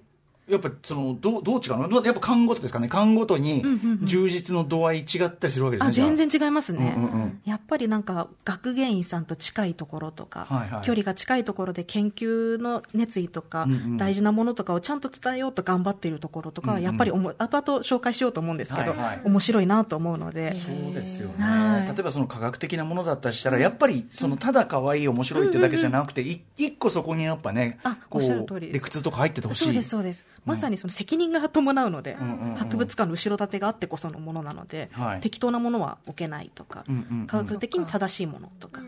[0.48, 2.02] やっぱそのどうどう違うの？
[2.04, 2.88] やっぱ缶ごとですかね？
[2.88, 3.62] 缶ごとに
[4.02, 7.40] 充実の度合い違ったりするわけですね、あじゃあ全然違いますね、うんうんうん。
[7.44, 10.82] やっぱりなんか学芸員さんと近いところとか、はいはい。
[10.82, 13.96] 距離が近いところで研究の熱意とか、うんうん。
[13.96, 19.20] 大事なものとかをちゃんと伝えようと頑張っているところとかは、やっぱりおも後々紹介しようと思うんですけど、はいはい。
[19.24, 21.86] 面白いなと思うので、そうですよね、はい。
[21.86, 29.64] 例えばその科学的なものだったりしたらやっぱりそのただ可愛い面白いってだけじゃなくて、い一個そこにやっぱねあこう理屈とか入っててほしい。
[29.66, 32.16] そうですそうです、まさにその責任が伴うので、
[32.56, 35.20] 博物館の後ろ盾があってこそのものなので、はい。
[35.20, 36.84] 適当なものは置けないとか、
[37.26, 38.80] 科学的に正しいものとか、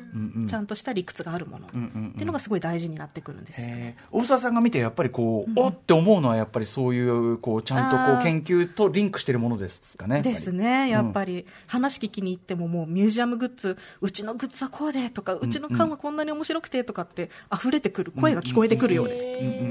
[0.48, 3.68] ちゃんとした理屈があるもの、っていうのがすごい大事になってくるんですよ。
[3.70, 4.04] えー。
[4.10, 19.24] 大沢さんが見てやっぱりこう、おって思うのはやっぱりそういうこうちゃんとこう研究とリンクしてるものですかねですね、やっぱり、話聞きに行っても、もうミュージアムグッズ、うちのグッズはこうでとか、うちの缶はこんなに面白くてとかって、溢れてくる、声が聞こえてくるようです、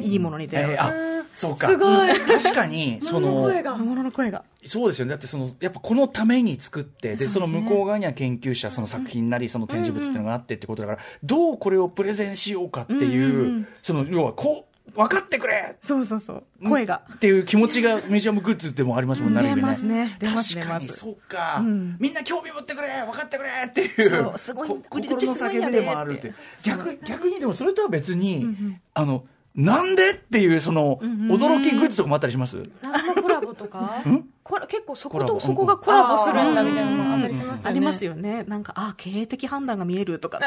[0.07, 1.03] いいものに出会う。
[1.35, 2.19] そうかすごい。
[2.19, 4.43] 確かにそのと、ものの声が。
[4.65, 5.12] そうですよね。
[5.12, 15.75] だってそのやっぱこのために作ってでその向こう側には研究者その作品なりその展示物っていうのがあってってことだからどうこれをプレゼンしようかっていうその要はこう分かってくれ。
[15.81, 17.01] そうそうそう、声が。
[17.15, 20.17] っていう気持ちがミュージアムグッズでもありますもんね、ある意味出ますね。
[20.19, 20.99] 出ます確かに出ます。
[20.99, 21.97] そうか、ん。
[21.99, 26.33] みんな興味持ってくれ分かってくれっていうそうすごいこうち心の叫びでもあるって
[26.63, 28.45] 逆逆にでもそれとは別に、
[28.93, 30.11] あのなんで？
[30.11, 34.01] っていうその驚きグッズとかもあったりします、謎のコラボとか？
[34.03, 34.23] これ
[34.67, 37.62] 結構そことそこがコラボするんだみたいなのがありしますよね。
[37.63, 38.43] ありますよね。
[38.47, 40.39] なんか、あ、経営的判断が見えるとか。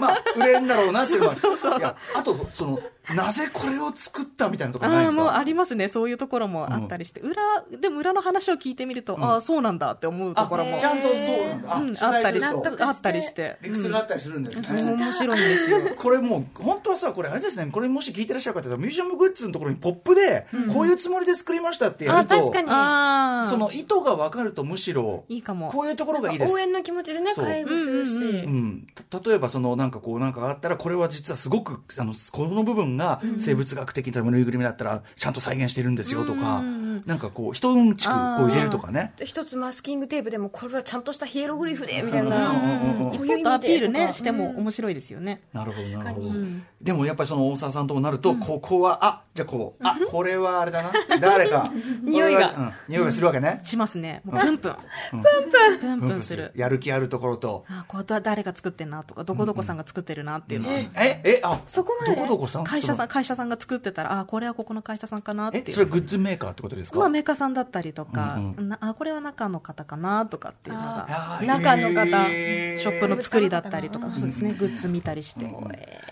[0.00, 1.78] まあ売れるんだろうなっていうのは。
[1.78, 2.80] いやあとその
[3.14, 5.22] なぜこれを作ったみたいなところないああ、ですか？
[5.24, 5.88] もうありますね。
[5.88, 7.20] そういうところもあったりして。
[7.20, 7.36] 裏、
[7.78, 10.76] でも裏の話を聞いてみると、ああ、そうなんだって思うところも。
[10.76, 11.16] あちゃんとそう
[11.66, 13.56] あ、あったりして、あったりして。
[13.62, 15.78] 理屈があったりするんですね、そう面白いんですよ。
[15.96, 17.68] これもう本当はさこれあれですね。
[17.70, 22.34] これもし聞いてらっしゃる方はミュージアムグッズのところにポップで、こういうつもりで作りましたってやると。
[22.34, 23.50] あ確かにああ。
[23.50, 25.70] その意図が分かるとむしろいいかも。
[25.70, 26.54] こういうところがいいです。
[26.54, 28.10] 応援の気持ちでね会話するし、
[28.44, 36.62] うん、た例えばそのなんかこうなんかあったらこれは実はすごくあのこの部分が生物学的なぬいぐるみだったらちゃんと再現してるんですよとか、
[37.06, 39.12] なんかこう一うんちくこう入れるとかね。
[39.24, 45.42] 一つマスキングテープでもこれはちゃんとしたヒエログリフでみたいな、うんうんうんうんこういうアピールね、しても面白いですよね。
[45.52, 46.62] なるほどなるほど、に。
[46.80, 50.92] でもやっぱりその大沢さんともなると、ここはあじゃあこうあ これはあれだな。
[51.20, 51.70] 誰か。
[52.02, 54.22] 匂いが匂いがするわけね、しますね。
[54.24, 54.72] もうプンプン。
[55.10, 55.26] プンプ
[55.76, 55.98] ン。
[56.00, 56.52] プンプンする。
[56.54, 57.64] やる気あるところと。
[57.68, 60.74] あ、これは誰が作ってんなとか、どこどこさんが作ってるなっていうのは。
[60.74, 62.14] ええあそこまで？
[62.14, 62.64] どこどこさん？
[62.64, 65.64] 会社さん、会社さんが作ってたら、あ、これはここの会社さんかなっていう。
[65.68, 75.44] えそれグッズメーカーってことですか、まあ、メーカーさんだったりとか、うんなあこれは中の方かなとかっていうのが中の方ショップの作りだったりとかそうですねグッズ見たりして、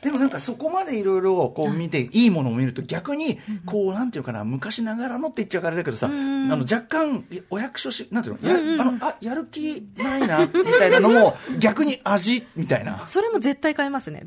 [0.03, 6.09] でもなんかそこまでいろいろこう見ていいものを見ると逆にこうなんていうかな昔ながらのって言っちゃうからだけどさ
[6.53, 13.03] あの若干お役所しなんていうのやあのあやる気ないなみたいなのも 逆に味みたいな。
[13.07, 14.23] それも絶対買いますね。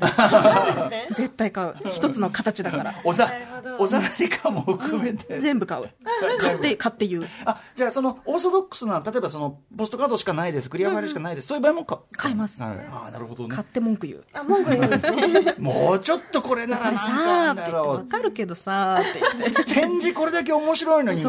[1.14, 1.74] 絶対買う。
[1.90, 2.94] 一つの形だから。
[3.04, 3.76] おざなるほど。
[3.78, 5.38] おざらりかも含めて。
[5.40, 5.90] 全部買う。
[6.40, 7.28] 買って買って言う。
[7.44, 10.70] あじゃあそのオーソドックスな例えばそのポストカードしかないです。
[10.70, 11.48] クリアファイルしかないです。
[11.48, 12.60] そういう場合もか買います。
[12.60, 13.54] なるあなるほどね。
[13.54, 14.24] 買って文句言う。
[14.32, 14.86] あ文句言う。
[14.86, 17.02] んですねもうちょっとこれならなんか
[17.50, 19.00] あんさーって言ってだろう分かるけどさ
[19.66, 21.22] 展示これだけ面白いのに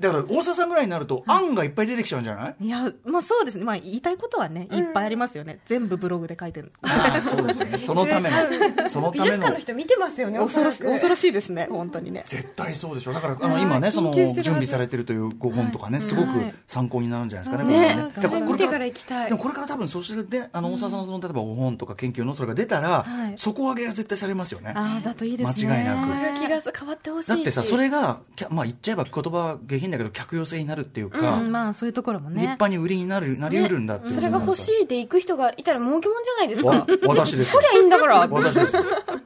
[0.00, 3.64] だから大沢さんぐらいになると案がいっぱい出てきちゃうんじゃない、いやまあそうですね。
[3.64, 7.78] まあ言いたいことはねいっぱいありますよね、全部ブログで書いてるああそうですよね。
[7.78, 8.36] そのための。
[8.88, 9.36] その美ための。
[9.36, 12.24] 術館の人見てますよね恐ろしい恐ろしいいですね本当にね。
[12.26, 13.62] 絶対そうでしょだからあのはい。
[13.62, 16.54] 今ねその準備されてるというご本とかねすごくはい。
[16.66, 18.46] 参考になるんじゃないですかねね。
[18.46, 19.28] これから行きたい。
[19.28, 23.34] でもこれから多分そしてであの大沢さんのその例えばお本とか研究のそれが出たらはい。
[23.36, 24.72] 底上げが絶対されますよね。
[24.76, 25.68] ああだといいですね。
[25.68, 26.12] 間違いなく。
[26.12, 27.28] 変わる気がす変わってほしいし。
[27.28, 32.36] だってさそれがきゃまあ言っちゃえば言葉は下品だけど客寄せになるっていうかうんまあそういうところもね。
[32.36, 34.12] 立派に売りになるなりうるんだっていう。
[34.12, 38.28] それが欲しいで行く人がいたら儲けもんじゃないですわか私ですそりゃいいんだから。
[38.28, 38.76] 私です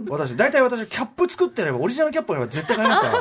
[0.09, 3.15] 私大体私キャップ作ってやればオリジナルキャップやれば絶対買いますから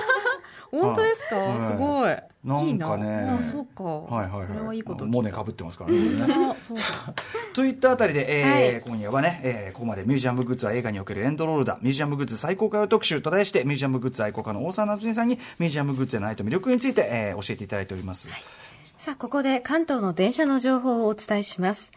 [0.71, 1.61] 本当ですか、はい。
[1.61, 2.17] すごい。
[2.43, 3.05] なんかね。
[3.05, 3.38] いいな。
[3.38, 3.84] あそうか。
[3.84, 4.47] はいはいはい。
[4.47, 5.99] これはいいことモネかぶってますからね。
[7.53, 8.82] といったあたりで、えーはい。
[8.82, 11.78] 今夜はね、えーここまでミュージアムグッズは映画におけるエンドロールだ。
[11.84, 18.30] ミュージアムグッズ最高価特集と題してミュージアムグッズ愛好家の大沢夏美さんにミュージアムグッズへの愛と魅力について、えー教えていただいております、
[18.97, 21.91] さあ、ここで関東の電車の情報をお伝えします。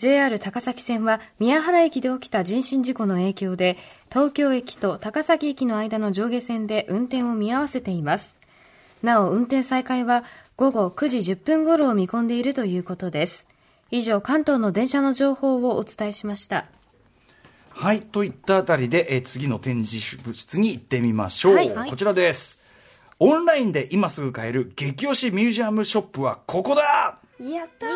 [0.00, 3.76] JR 高崎線は宮原駅で起きた人身事故の影響で、
[4.08, 8.38] 東京駅と高崎駅の間の上下線で運転を見合わせています。
[9.02, 10.24] なお、運転再開は
[10.56, 13.46] 午後9時10分頃を見込んでいるということです。
[13.90, 16.64] 以上、関東の電車の情報をお伝えしました。
[17.68, 22.58] はいといったあたりで、えー次の展示物質に行ってみましょう、はいこちらです
[23.18, 27.86] オンラインで今すぐ買える激推しミュージアムショップはここだやった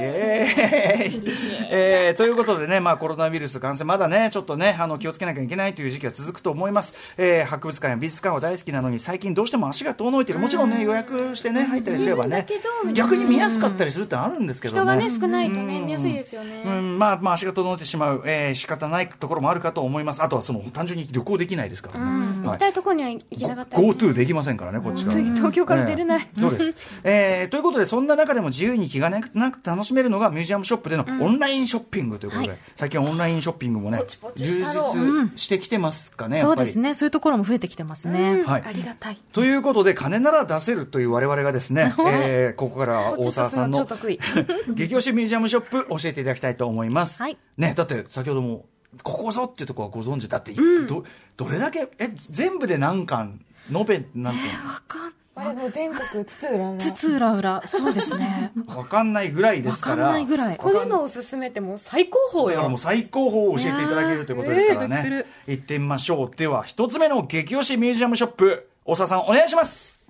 [0.00, 1.34] イエーイ。
[1.70, 12.46] えーということでね、まあ、コロナウイルス感染、まだね、ちょっとね、あの気をつけなきゃいけないという時期は続くと思います、えー博物館や美術館は大好きなのに、最近どうしても足が遠のいてる、もちろんね、予約してね、入ったりすればね
[12.92, 14.80] 逆に見やすかったりするってあるんですけどね。
[14.80, 16.62] 人がね、少ないとね、見やすいですよね。
[16.64, 20.22] うん、まあ、まあ、足が遠のいてしまう、えー仕方ないところもあるかと思います。
[20.22, 22.00] あとは、その、単純に旅行できないですから。
[22.00, 22.06] ね。
[22.42, 22.58] 行はい。
[22.58, 23.88] きたいところには行けなかったり。
[23.88, 25.16] GoTo できませんからね、こっちから。
[25.16, 26.20] 次東京から出れない。
[26.20, 26.40] ええ。
[26.40, 26.76] そうです。
[27.04, 34.02] えーということで、そんな中でも自由に気がなくなく楽しめるのがミュージアムショップでのオンラインショッピングということで、最近はオンラインショッピングもね
[34.36, 36.58] 充実してきてますかね、やっぱり。
[36.58, 36.94] そうですね。
[36.94, 38.62] そういうところも増えてきてますね、はい。
[38.66, 39.18] ありがたい。
[39.32, 44.18] ということで、金なら出せるという我々がですね、 えーここからは大沢さんの超得意。
[44.74, 47.22] 激推しミュージアムショップ教えていただきたいと思います。
[47.22, 47.36] はい。
[47.56, 48.66] ね、だって先ほども、
[49.02, 50.52] ここぞっていうところはご存知だって、
[50.86, 51.04] ど、
[51.36, 53.40] どれだけ、え、全部で何巻、
[53.72, 56.80] 延べ、なんていうわかんあれもう全国津々浦々。
[56.80, 60.12] 津々浦々そうですねの わかんないぐらいでわかんすから。
[60.12, 62.78] ないぐらいこれのおすすめってもう最高峰よだからもう。
[62.78, 65.26] 最高峰を教えていただけるということですからいやー。
[65.46, 66.36] 行ってみましょう。
[66.36, 70.06] では、一つ目の激推しミュージアムショップ、大沢さんお願いします。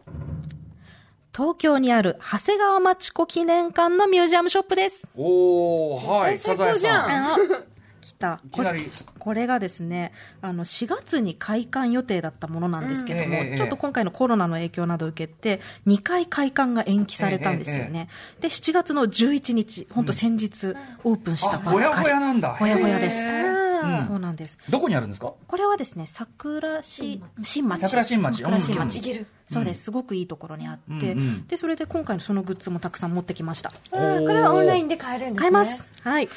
[1.37, 7.78] 東京にある長谷川町子記念館のミュージアムショップですおー、はい、サザエさん。
[8.19, 8.91] ん来たいきなり。
[9.19, 10.13] これがですね
[10.43, 18.09] あの4月に開館予定だったものなんですけども、うんちょっと今回のコロナの影響などを受けて2回開館が延期されたんですよね、
[18.41, 21.77] で7月の11日本当先日オープンしたあ、ばっかり。
[21.77, 22.55] ほやほやなんだ。
[22.55, 23.19] ほやほやです。
[23.19, 24.07] うん。
[24.07, 24.59] そうなんです。
[24.69, 25.33] どこにあるんですか？
[25.47, 27.81] これはですね桜市新町。
[27.83, 28.43] 桜新町。
[28.43, 28.89] 桜新うん。
[28.89, 29.85] 町そうです。
[29.85, 31.47] すごくいいところにあって、うんうん。
[31.47, 33.73] でそれで今回のそのグッズもたくさん持ってきました。
[33.91, 35.39] これはオンラインで買えるんですね。
[35.39, 35.85] 買えます。
[36.03, 36.29] はい。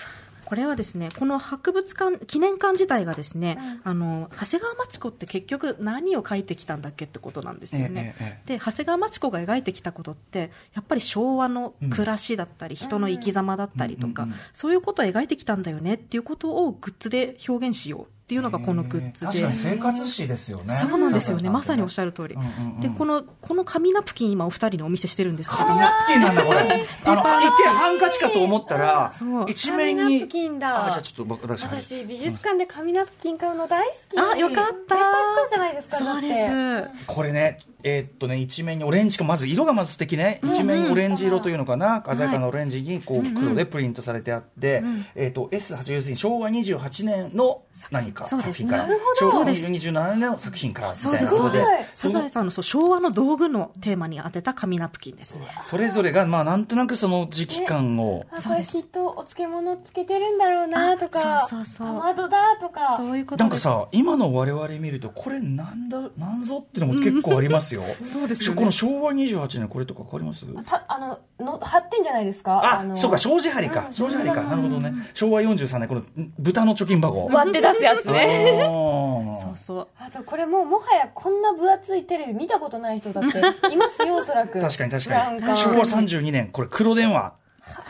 [0.52, 8.16] これはですね、この博物館、記念館自体がですね、あの、長谷川町子って結局何を書いてきたんだっけってことなんですよね。
[8.20, 14.42] えええで、長谷川町子が描いてきたことって、やっぱり昭和の暮らしだったり、人の生き様だったりとか、うんうんうん。
[14.52, 19.28] そういうことを描いてきたんだよねっていうことをグッズで表現しようっていうのがこのグッズで。
[19.28, 20.78] 確かに生活史ですよね。
[20.80, 21.50] そうなんですよね。
[21.50, 22.36] まさにおっしゃゃる通り。
[22.36, 25.68] うんうんうんで、この、この紙ナプキン今お二人にお見せしてるんですけども。
[25.68, 26.86] 紙ナプキンなんだこれ。
[27.04, 29.12] あの、一見ハンカチかと思ったら
[29.48, 30.02] 一面に。
[30.04, 31.64] 紙ナプキンだあ、じゃあちょっと僕私。
[31.64, 34.18] 私、美術館で紙ナプキン買うの大好き。
[34.18, 35.98] あよかった絶対使うじゃないですか。
[35.98, 37.06] そうだってです。
[37.08, 40.40] これね、えーっとね、一面にオレンジか、まず色がまず素敵ね。
[40.44, 44.84] 一面にオレンジ色というのかな、鮮やかなオレンジにこう黒でプリントされてあって、
[45.16, 48.88] えーっと、S8、要するに昭和28年の何か作品から。
[49.20, 51.64] 昭和そうです27年の作品からみそうたいなことで。
[51.96, 55.48] サザエさんのそう昭和の道具のテーマに当てた紙ナプキンですね。
[55.64, 61.88] それぞれが、まあ、なんとなくその時期感を、あ、これきっとお漬物つけてるんだろうなとか、あそうそうそう。
[61.88, 62.98] かまどだとか。
[62.98, 63.44] そういうこと。
[63.44, 67.84] なんかさ、今の我々見ると、これなんだ、なんぞっていうのも結構ありますよ。
[68.12, 70.46] そうですよねこの昭和28年、これとかわかります？
[70.66, 72.80] たあのの貼ってんじゃないですか？
[72.80, 73.88] あ、のそうか、障子張りか。
[73.92, 74.42] 障子張りか。
[74.44, 74.94] なるほどね。
[75.14, 76.04] 昭和43年、この
[76.40, 77.28] 豚の貯金箱。
[77.32, 79.88] 割って出すやつねそうそう。
[80.00, 83.40] あとこれもうもはやこんな分厚いテレビ見たことない人だって
[83.72, 85.42] いますよおそらく確かに確かに。
[85.58, 87.34] 昭和32年、これ黒電話。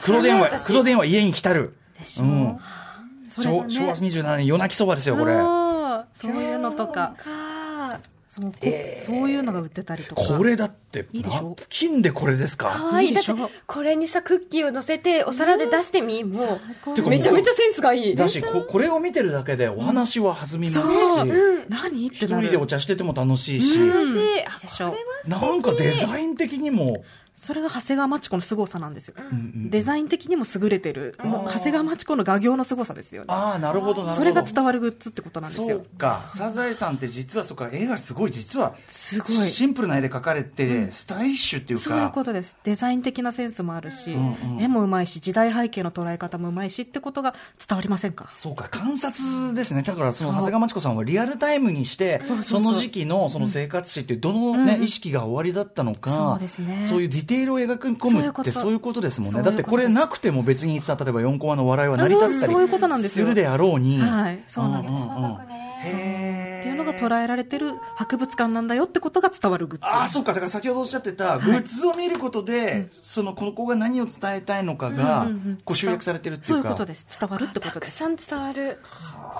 [0.04, 1.76] 黒電話、私黒電話家に来たる。
[2.00, 2.60] でしょうん。
[3.38, 5.36] 昭昭和27年、夜泣きそばですよ、これ。
[5.36, 7.14] そういうのとか。
[8.50, 10.22] かそうこそういうのが売ってたりとか。
[10.22, 11.50] これだっていいでしょ？
[11.50, 12.70] ナプキンでこれですか？
[12.70, 13.14] かわいい。
[13.14, 13.36] でしょ
[13.68, 16.60] これにさクッキーを乗せてお皿で出してみ、も最
[16.96, 17.02] 高。
[17.04, 18.16] うめちゃめちゃセンスがいい。
[18.16, 21.28] だしここれを見てるだけでお話は弾みますし、そう、
[21.70, 24.22] 何って一なる人でお茶してても楽しいし、楽しい。
[24.22, 24.90] いいあでしょ？
[24.92, 24.96] こ
[25.28, 27.04] れはなんかデザイン的にも
[27.34, 29.16] それが長谷川町子の凄さなんですよ、
[29.56, 33.28] デザイン的にも優れてる長谷川町子の画業の凄さですよね。
[33.30, 34.16] ああなるほどなるほど。
[34.16, 36.26] それが伝わるグッズってことなんですそようか。
[36.30, 39.28] サザエさんって実はそうか絵がすごい実はすごい。
[39.30, 41.86] シンプルな絵で描かれて、スタイリッシュっていうか。
[41.86, 42.56] そういうことです。
[42.64, 44.62] デザイン的なセンスもあるし、んうん。
[44.62, 47.34] 絵もうまいし時代背景の捉え方もうまいしってことが
[47.66, 48.28] 伝わりませんか？
[48.30, 49.84] そうか観察ですね。
[49.84, 50.40] だからそのそう。
[50.40, 52.74] 長谷川町子さんはリアルタイムにしてそうそうそう。
[52.74, 56.86] の時期のその生活史っていうどの、ね意識が終わりだったのかそうですね。
[56.90, 59.02] そういうディテールを描き込むってそういうこと。
[59.02, 59.42] ですもんね。
[59.42, 64.44] だってこれなくても別にさ例えば4コマの笑いは成り立ったりあそうそういうことなんでするであろうに、はい。
[64.48, 69.86] そうなんです、うんっていうのが捉えられてる博物館なんだよってことが伝わるグッズ。
[69.88, 70.34] ああそうか。
[70.34, 75.58] だから先ほどおっしゃってたグッズを見ることで、そのこの子が何を伝えたいのかが、うんうんうん。
[75.66, 76.48] こう集約されてるっていうか。
[76.50, 77.08] そういうことです。
[77.20, 78.00] 伝わるってことです。
[78.00, 78.78] たくさん伝わる。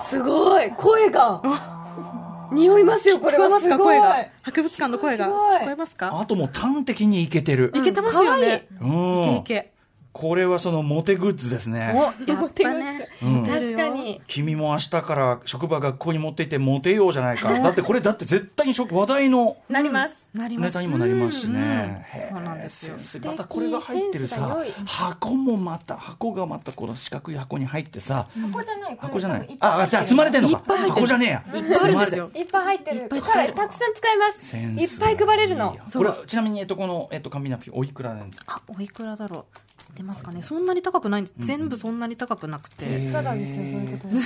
[0.02, 0.72] すごい。
[0.72, 1.40] 声が
[2.52, 3.98] 匂いますよこれ聞こえますはすごい。
[3.98, 4.28] か声が。
[4.42, 5.26] 博物館の声が。
[5.26, 6.20] 聞こえますか？
[6.20, 8.68] あともう端的にいけてる、いけてますよね。
[8.80, 9.24] うんい。
[9.24, 9.71] けいけ
[10.12, 11.94] これはそのモテグッズですね。
[11.94, 13.08] おやったね。
[13.22, 13.46] うん。
[13.46, 14.20] 確かに。
[14.26, 17.52] 君も明日から職場学校に持って行ってモテようじゃないか。
[17.58, 20.68] だってこれだって絶対に職話題のなります、なります。
[20.68, 22.96] ネタにもなりますしね、そうなんですよ。
[23.24, 28.98] またこれが入ってるさ箱もまた箱がまたこの四角い箱に入ってさ箱じゃない。
[29.00, 29.56] 箱じゃない。
[29.60, 30.58] ああじゃあ積まれてんのか。
[30.58, 31.06] いっぱい入ってる。
[31.06, 31.42] 箱じゃねえや。
[31.58, 31.96] いっぱいある。
[31.96, 32.96] んですよいっぱい入ってる。
[32.96, 33.52] いっぱいこ使える。
[33.54, 34.56] れたくさん使えます。
[34.56, 35.76] いっぱい配れるの。
[35.92, 38.60] これちなみにえっとこのえっと紙ナプキンおいくらなんですか？
[38.68, 39.58] あおいくらだろう
[39.94, 40.42] 出ますかね。
[40.42, 44.16] そんなに高くない全部そんなに高くなくて、ただですよそういうこと。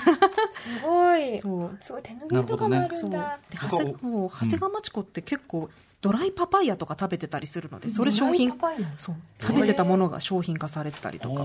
[0.57, 5.69] すごいそうすごい手拭いとかもあるそうんだで長谷もう長谷川町子って結構
[6.01, 8.89] ドライパパイヤとか食べてたりするのでそれ商品ドライパパイヤ。
[8.97, 9.17] そう。
[9.41, 11.45] 食べてたものが商品化されてたりとか。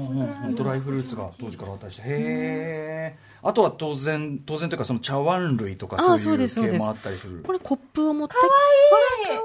[0.51, 6.73] ドライフルーツが当時から渡してへえあとは当然当然というかその茶碗類とかあそういうそうですそうです。
[6.73, 7.41] 系もあったりする。
[7.41, 8.47] これコップを持ってかわ
[9.33, 9.39] いい。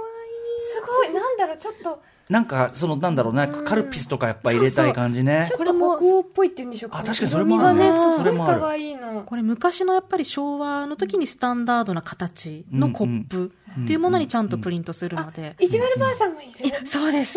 [0.75, 1.15] すごい。
[1.15, 5.47] なんだろうちょっとなんかそのなんだろうなカルピスとかやっぱ入れたい感じね。
[5.49, 7.93] ちょっとこれも北欧っぽいって言うんでしょうかあ確かにそれもあるね。
[7.93, 9.23] それもある可愛いの。
[9.23, 13.53] これ昔のやっぱり昭和の時にスタンダードな形のコップ
[13.83, 16.87] っていうものにちゃんとプリントするので、意地悪ばあさんもいる？
[16.87, 17.35] そうです。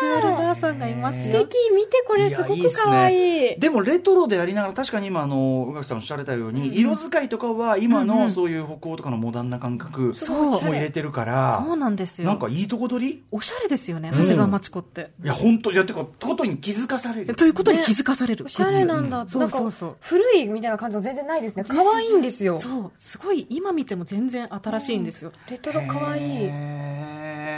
[0.00, 1.18] チュアルばあさんがいます。
[1.18, 1.24] よ。
[1.24, 3.60] 素敵見てこれすごく可愛い。
[3.60, 10.14] でもレトロでありながら確かに今あの宇垣さんおっしゃられたように、色使いとかは今のそういう北欧とかのモダンな感覚。
[10.14, 10.62] そう。
[10.64, 10.90] も入れ。
[10.94, 12.28] てるからそうなんですよ。
[12.28, 13.24] なんかいいとこ取り？
[13.32, 15.10] おしゃれですよね、長谷川町子って。
[15.24, 17.34] いや本当いやてかことに気づかされる。
[17.34, 18.44] ということに気づかされる。
[18.44, 19.26] おしゃれなんだ。
[19.28, 19.96] そうそうそう。
[20.00, 21.64] 古いみたいな感じは全然ないですね。
[21.64, 22.56] 可愛いんですよ。
[22.58, 25.32] そう、すごい今見ても全然新しいんですよ。
[25.50, 26.50] レトロ可愛い。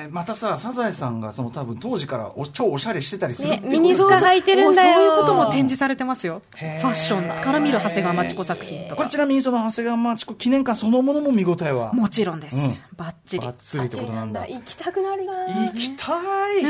[0.08, 4.94] またさサザエさんがその多分当時からお超おしゃれしてたりするってことねミニスカ履いてるんだよ。
[4.94, 6.42] そういうことも展示されてますよ。
[6.52, 8.96] ファッションから見る長谷川町子作品とか。
[8.96, 11.92] これちなみにその長谷川町子記念館そのものも見応えは？
[11.92, 12.56] もちろんです。
[12.56, 12.72] うん。
[12.96, 13.46] バッチリ。
[13.46, 13.56] バッ。
[13.56, 14.46] ツリってことなんだ。
[14.46, 15.72] 行きたくなるな。
[15.72, 16.12] 行きた
[16.56, 16.62] い。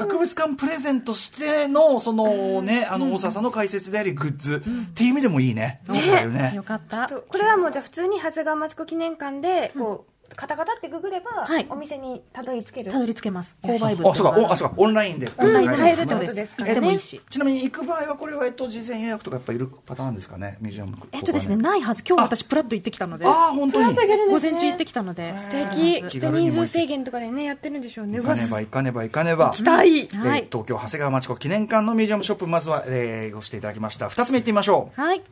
[0.00, 4.64] 博物館プレゼントしてのそのねあの大沢さんの解説でありグッズ。
[4.66, 5.80] っていう意味でもいいね。
[5.86, 6.52] 確かにね。
[6.56, 7.06] よかった。
[7.06, 11.66] とこれはもうじゃあ普通に長谷川町子記念館でこうカタカタってググれば、はい。
[11.68, 12.90] お店にたどり着ける。
[12.92, 13.56] たどり着けます。
[13.62, 14.74] 購買部あそうかおあそうか。
[14.76, 15.28] オンラインで。
[15.36, 15.76] オンラインで。
[15.76, 16.72] 買えるってそうですことですか行らね。
[16.72, 17.20] ってもいいし。
[17.30, 20.56] ちなみに行く場合はこれはえっと事前予約とかやっぱいるパターンですかね？
[20.60, 21.06] ミュージアムとか。
[21.12, 22.02] えっとですね、ないはず。
[22.08, 23.26] 今日私プラッと行ってきたので。
[23.26, 23.86] ああ本当に。
[23.86, 25.34] プラスあげるん午前中行ってきたので。
[25.38, 25.70] 素敵。
[25.70, 28.18] 気人人軽にも行け数制限とかでねやってるんでしょうね。
[28.18, 29.46] 行かねば行かねば行かねば。
[29.46, 29.98] 行きたい。
[29.98, 35.22] えーはい東京長谷川町子記念館のミュージアムショップまずは、えーごしていただきました2つ目行ってみましょうはい。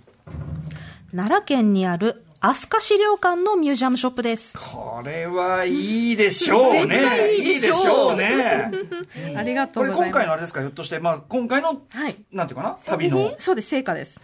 [1.10, 4.56] 奈良県にある飛鳥資料館のミュージアムショップです。
[4.56, 6.86] これはいいでしょうね。
[6.86, 8.12] 絶対いいでしょう。
[8.12, 9.34] いいでしょうね。
[9.36, 10.12] ありがとこれうございます。
[10.12, 12.14] 今回のあれですかひょっとして、まあ、今回の、はい。
[12.30, 12.76] なんていうかな？
[12.86, 14.20] 旅の、そうです、成果です。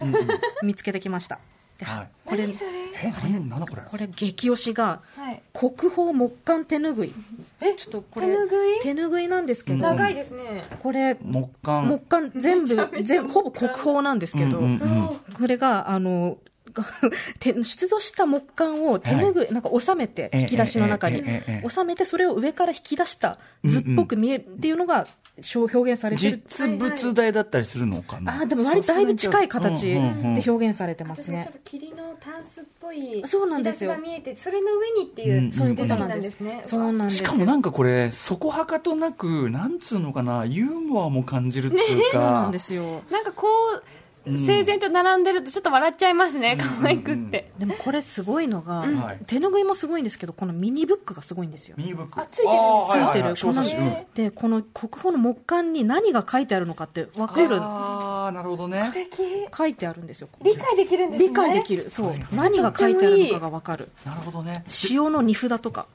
[0.63, 1.39] 見つけてきました。
[1.77, 2.69] ではい、これ、何それ？
[3.03, 3.81] え何なんだこれ？
[3.81, 5.41] これ激推しが、はい。
[5.51, 7.13] 国宝木簡手ぬぐい。
[7.59, 8.79] えちょっとこれ、手ぬぐい？
[8.79, 10.63] 手ぬぐいなんですけど、長いですね。
[10.81, 11.81] これ、木簡。
[11.81, 16.54] 木簡全部、全部、ほぼ国宝なんですけど、うんうんうんこれが、あの、手
[17.39, 21.23] 出土した木簡を手ぬぐい、なんか収めて、ええ引き出しの中に。
[21.69, 25.07] 収めて、それを上から引き出した図っぽく見えるっていうのが、
[25.53, 26.41] 表現されてる。
[26.47, 28.33] 実物大だったりするのかな？
[28.33, 30.43] あーでも割とだいぶ近い形でうんうんうん。
[30.47, 31.39] 表現されてますね。
[31.41, 31.53] 私がちょっ。
[31.53, 33.91] と霧のタンスっぽいそうなんですよ。
[33.95, 36.61] 引き出しが見えてそれの上にっていう、うんそういうこデザインとなんんですすね。
[36.63, 37.21] そうなんです。
[37.21, 40.45] よしかもなんかこれそこはかとなくなんつうのかな？
[40.45, 42.11] ユーモアも感じるっていうか。
[42.13, 43.01] そうなんですよ。
[43.11, 43.83] なんかこう
[44.25, 47.51] 整然と並んでるとちょっと笑っちゃいますね可愛くって。
[47.57, 49.19] でもこれすごいのが、はい。
[49.25, 51.75] 手ぬぐいもすごいんですけどこのミニブックがすごいんですよ。
[51.77, 52.19] ミニブック。
[52.19, 52.55] あついてる
[52.89, 57.57] ついてる、はいはいはい小このでこの国宝の木簡に何が書いてあるのかって分かる。
[57.61, 58.81] ああなるほどね。
[58.83, 59.47] 素敵。
[59.55, 60.29] 書いてあるんですよ。
[60.41, 61.27] 理解できるんですね。
[61.29, 61.89] 理解できる。
[61.89, 62.13] そう。
[62.33, 63.89] 何が書いてあるのかが分かる。
[64.05, 64.65] なるほどね。
[64.89, 65.87] 塩の荷札とか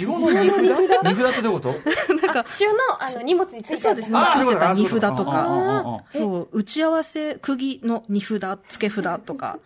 [0.00, 0.56] 塩の荷札
[1.04, 1.74] 荷札ってどういうこと？
[2.14, 4.18] なんか塩のあの荷物についてそうですね。
[4.32, 6.02] ついてた荷そういうこと札とか。
[6.12, 6.58] そう。
[6.58, 9.58] 打ち合わせ釘の荷札付け札とか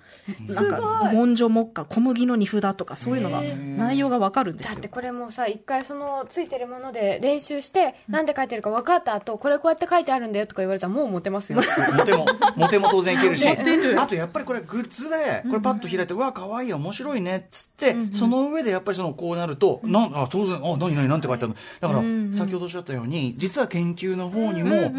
[0.48, 4.74] なんか文書木貨小麦の荷札とかそういうのが内容が分かるんですよ。
[4.74, 11.60] だってこれもさ一回そのついてるもので練習して何で書いてるか分かった後これこうやって書いてあるんだよとか言われたらもうモテますよ。
[11.96, 13.48] モテもモテも当然いけるし。
[13.98, 21.54] あとやっぱりこれグッズでこれパッと開いて、うわ可愛い面白いねっつって、その上でやっぱりそのこうなると、なんあ当然あ何何何て書いてあるの。
[21.80, 24.92] だから、先ほどおっしゃったように実は研究の方にも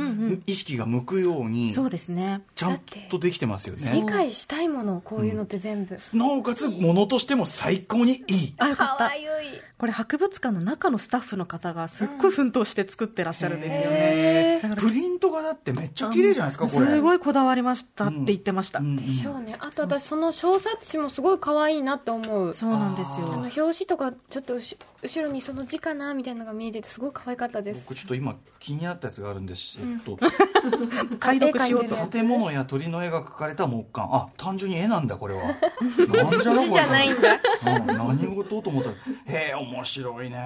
[0.46, 2.42] 意識が向くようにそうですね。
[2.56, 3.92] ちゃんとできてますよね。
[3.94, 5.98] 理解したいものこういうのって全部。
[6.14, 8.56] なおかつものとしても最高にいい。
[8.58, 8.96] あよかった。
[8.98, 9.26] 可愛い
[9.78, 16.86] これ博物館の中のスタッフの方がすっごい奮闘して作ってらっしゃるんですよね、へだからプリントがだってめっちゃ綺麗じゃないですかこれ。
[16.86, 19.58] すごいこだわりましたって言ってました、うんでしょうね。
[19.60, 22.54] あと私その小冊子もすごい可愛いなって思う。
[22.54, 23.28] そうなんですよ。
[23.34, 27.86] あの表紙とかちょっと後後ろにその字かなみたいなのが見えててすごい可愛かったです。
[27.88, 30.18] 僕ちょっと今気になったやつがあるんです、えっと
[31.20, 31.96] 解読しようと。
[32.08, 34.08] 建物や鳥の絵が描かれた木簡。
[34.12, 35.44] あ単純に絵なんだこれは。
[36.24, 36.68] なんじゃろこれ。
[36.68, 37.40] 字じゃないんだ。
[37.66, 38.90] うん、何事と思った。
[38.90, 38.96] ら
[39.28, 40.38] へえ面白いね。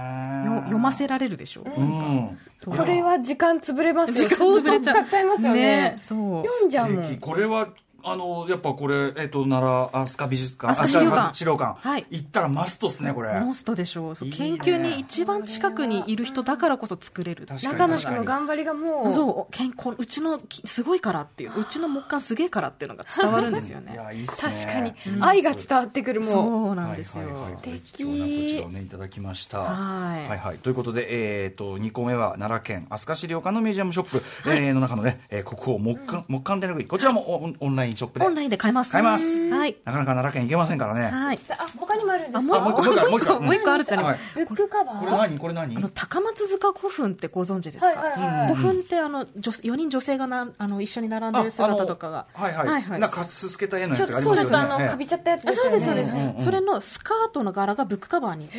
[0.46, 2.38] よ読ませられるでしょ、うん。
[2.66, 4.30] これは時間潰れますよ。
[4.30, 4.96] 時間相当潰れちゃう。
[4.96, 6.00] 使っちゃいますよね。
[6.02, 6.46] そう。
[6.46, 7.70] 読んじゃうこれは
[8.04, 11.34] あのやっぱこれ、えっと奈良飛鳥美術館飛鳥資料館。
[11.34, 12.06] 資料館、はい。
[12.10, 13.34] 行ったらマストっすねこれ。
[13.40, 14.26] モンストでしょう。
[14.26, 14.38] いいね。
[14.38, 17.46] 研究に一番近くにいる人だからこそ作れる。
[17.46, 17.74] 確かに。
[17.74, 24.54] 中の人の頑張りがもうそう健康うちのきすごいからっていううちの木簡すげえからっていうのが伝わるんですよ いねやいいっすね。
[24.54, 24.94] 確かに。
[25.22, 26.30] 愛が伝わってくるもう。
[26.30, 26.42] そ
[26.72, 27.92] うなんですよ、はいはいはい、これ素敵。
[27.94, 29.60] 貴重なこちらをねいただきました。
[29.60, 30.28] はい。
[30.28, 30.58] はいはい。
[30.58, 38.26] ということで、えー、と2個目は奈良県飛鳥資料館のミュージアムショップ、えーの中のね、えー国宝木簡木簡手ぬぐいこちらもオンラインショップで。
[38.26, 38.92] オンラインで買えます。
[38.92, 39.50] 買えます。
[39.50, 39.76] はい。
[39.86, 41.40] なかなか奈良県行けませんからね、はい。
[41.50, 44.16] あ他にもあるんですあもうかもう一個もう一個もう一個あるってね、は。
[44.16, 44.18] い。
[44.36, 45.78] ブックカバこれー何これ何？
[45.78, 48.56] あの高松塚古墳ってご存知ですか、はいはいはい。
[48.56, 52.26] 古墳ってあの女4人女性がなあの一緒に並んでる姿とかが。
[52.34, 53.00] あはいはい、はいはい。
[53.00, 54.50] なんかすすけた絵のちょっとやつがありますよね。
[54.50, 54.74] そうです。
[54.74, 54.90] あのええ。
[54.90, 55.70] かびちゃったやつであすよね。
[55.70, 58.50] そうですそうです、それのスカートの柄がブックカバーに。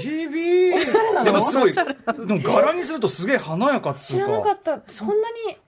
[0.00, 1.24] ちびー。
[1.24, 1.72] でもすごい。
[1.72, 4.30] でも柄にするとすげえ華やかっつ知うか。
[4.32, 4.78] らなかった。
[4.78, 5.58] こんなに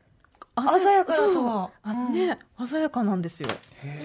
[0.57, 1.71] 鮮やかだとは。
[1.85, 1.93] そう。
[1.93, 3.49] あね、鮮やかなんですよ。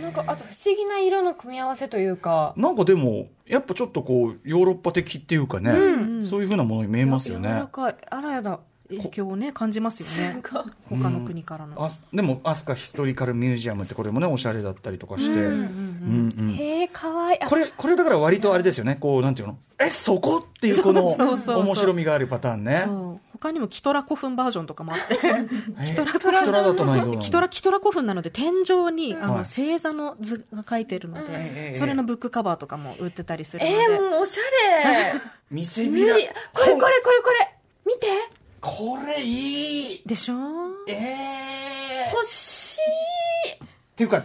[0.01, 2.53] なんかあと不思議な色の組み合わせというか。
[2.57, 5.71] なんかでもやっぱちょっとこうヨーロッパ的っていうかね、
[6.29, 8.59] そういうふうなものに見えますよ柔ねらかいあらやだ。
[8.89, 10.41] 影響をね感じますよね。
[10.89, 17.41] 他の国からの、あでもアスカヒストリカルミュージアムってこれもねおしゃれだったりとかして、うんうんへえかわいい。
[17.41, 18.97] あこれこれだから割とあれですよね。
[18.99, 19.57] こうなんていうの？
[19.79, 20.39] えそこ？
[20.39, 21.63] っていうこのそうそうそうそう。
[21.63, 22.83] 面白みがあるパターンね。
[22.85, 25.15] そう他にもキトラ古墳バージョンとかもあって。
[25.23, 31.23] え キトラキトラだとキトラキトラ古墳なので天井にあのはい星座の図が書いてるのえ
[31.69, 31.71] え。
[31.73, 33.77] でそれのブックカバーとかも売ってたりするので。
[33.77, 34.41] えー、もうおしゃ
[34.93, 35.13] れ。
[35.49, 36.29] 見せびらこれこ
[36.65, 37.01] れこれこ
[37.39, 37.55] れ。
[37.85, 38.07] 見て。
[38.61, 40.01] これいい。
[40.05, 40.35] でしょ？
[40.87, 42.11] ええ。
[42.13, 42.81] 欲しい。
[43.63, 44.23] っていうか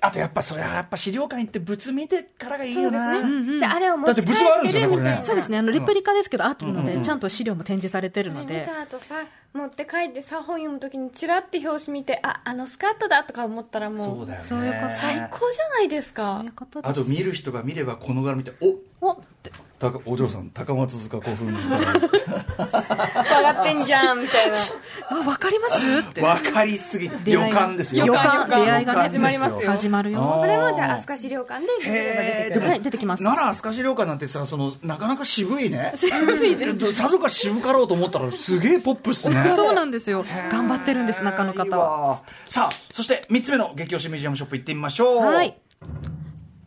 [0.00, 3.20] あとやっぱそれはやっぱ資料館行って物見てからがいいよな、
[3.58, 5.18] であれを持ち帰ってだって物はあるんですよこれね。
[5.22, 5.58] そうですね。
[5.58, 8.64] あのレプリカですけどあるので、ちゃんと資料も展示されてるので。
[8.64, 9.24] た後さ
[9.54, 21.54] 持って帰ってさ本読むときにチラって表紙見てああのスカートだとか思ったらもうそうだよねそういうこと最高じゃないですそうかいうことですあと見る人が見ればこの柄見ておおってたかお嬢さん高松塚古墳。
[21.54, 24.56] 笑ってんじゃんみたいな。
[25.10, 26.20] あ分かりますって。
[26.20, 28.06] 分かりすぎて予感ですよ。
[28.06, 29.70] 予予感感出会いがね始まりますよ。
[29.70, 30.38] 始まるよ。
[30.40, 33.22] これもじゃあ飛鳥資料館ででもはい出てきます。
[33.22, 35.92] 奈良飛鳥資料館なんてさそのなかなか渋いね。
[35.94, 39.52] 渋いねさぞか渋かろうと思ったらすげえポップっすね。
[39.54, 40.24] そうなんですよ。
[40.50, 42.00] 頑張ってるんです中の方は。
[42.08, 45.18] わさあそして3つ目の激推しミュージアムショップ行ってみましょう。
[45.18, 45.56] はい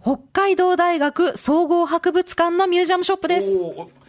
[0.01, 3.57] 北海道大学総合博物館のミュージアムショップです。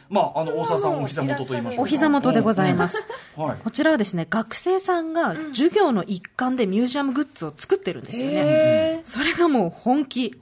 [0.09, 1.83] まああの大沢さんお膝元と言いましょうか。
[1.83, 3.03] お膝元でございます。
[3.39, 3.59] うんはい。
[3.59, 10.39] こちらはですね学生さんが授業の一環でミュージアムグッズを作ってるんですよね、それがもう本気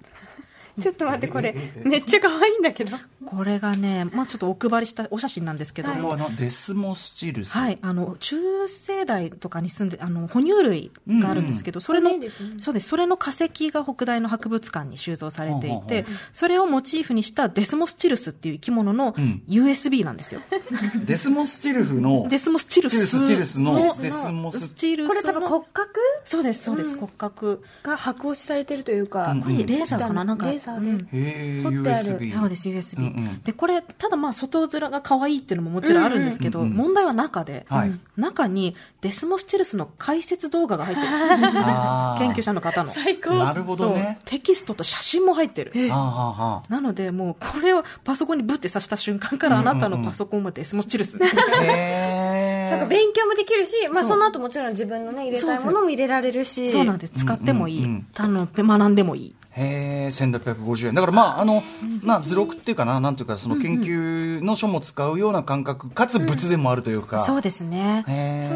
[0.83, 1.55] ちょっと待って、これ、
[1.85, 2.97] めっちゃ可愛いんだけど。
[3.27, 7.53] これがね、まあ、ちょっとお配りしたお写真なんですけども、はなデスモスチルス。
[7.53, 12.29] はい、あの中生代とかに住んであの哺乳類があるんですけど、それのね。
[12.61, 12.89] そうです。
[12.89, 19.13] それの化石が北大の博物館に収蔵されていほうほうて、それをモチーフにしたデスモスチルスっていう生き物の
[19.49, 20.41] USB なんですよ。
[21.05, 22.95] デスモスチルフの、デスモスチルス。
[22.95, 26.01] チルスチルスのデスモススチルスのこれ多分骨格？
[26.25, 27.63] そうですそうです、骨格。
[27.83, 30.25] が白押しされてるというか、うんこれレーザーかな？
[30.25, 30.91] なんかレーザーで。
[30.91, 31.09] うん。
[31.13, 32.19] へえ、彫ってある。
[32.19, 32.39] USB。
[32.39, 33.43] そうです USB、うんうん。
[33.43, 38.01] でこれただまあ外面が可愛いっていうのももちろんあるんですけど、うんうん問題は中で、はい。
[38.17, 41.09] 中にデスモスチルスの解説動画が入ってる。
[42.19, 42.93] 研究者の方の。
[42.93, 43.35] 最高。
[43.35, 44.19] なるほどね。
[44.25, 45.73] テキストと写真も入ってる。
[45.91, 51.27] はあはあはなのでもうこれをパソコンにブッて刺した瞬間からあなたのパソコンもデスモスチルス、あ。
[51.63, 52.89] へ そうかえ。
[52.89, 56.71] 勉強もできるし、まあ、その後もちろん自分のね入れたいものも入れられるし。
[56.71, 57.13] そうなんです。
[57.15, 60.95] 使ってもいい、うんうんうんあの学んでもいいへえ、1650円。
[60.95, 61.63] だからまあ、あの、
[62.03, 67.21] まあ、図録っていうかな、なんていうか、その研究の書も使うような感覚、かつ物でもあるというか。
[67.21, 68.05] そうですね。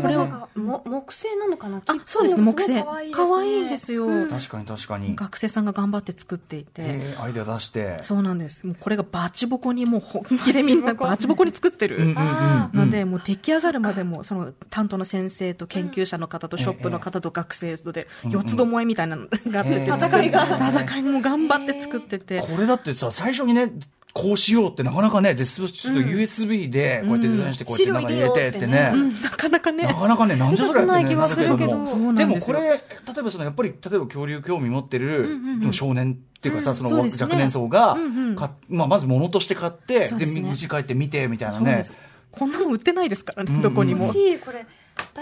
[0.03, 1.79] これなんかも木製なのかな？
[1.79, 2.83] あそうですね木製。
[2.83, 5.17] 可愛い可愛いんですよ、確かに確かに。
[5.17, 7.97] 学生さんが頑張って作っていて、アイデア出して。
[8.03, 8.67] そうなんです。
[8.67, 11.97] もうこれがバチボコにもう本気でみんなバチボコに作ってる。
[11.97, 19.85] うんうんうんので、もう出来上がるまでも、その担当の先生と研究者の方とショップの方と学生とで、四つどもえみたいなのがあって。
[19.85, 22.41] 戦いが戦いも頑張って作ってて。
[22.41, 23.73] これだってさ、最初にね、
[24.15, 28.93] こうしようってなかなかね、デスちょっと USB でこうやってデザインしてこうやって中に入れてってね。
[28.95, 29.21] うん。
[29.21, 29.83] なかなかね。
[29.89, 29.95] な。
[29.95, 31.77] かなかね、なんじゃそりゃってね、なるけど。
[31.77, 32.15] も。
[32.15, 32.77] でもこれ、例
[33.19, 35.41] えばその、やっぱり、例えば恐竜興味持ってる
[35.73, 40.49] 少年っていうかさ、その若年層がうんうん、かまあまず物として買って、で、そうですね。
[40.49, 41.85] 家帰って見てみたいなね。
[42.31, 44.07] こんなの売ってないですからね、どこにも。
[44.07, 44.15] 欲。
[44.15, 44.65] しいこれ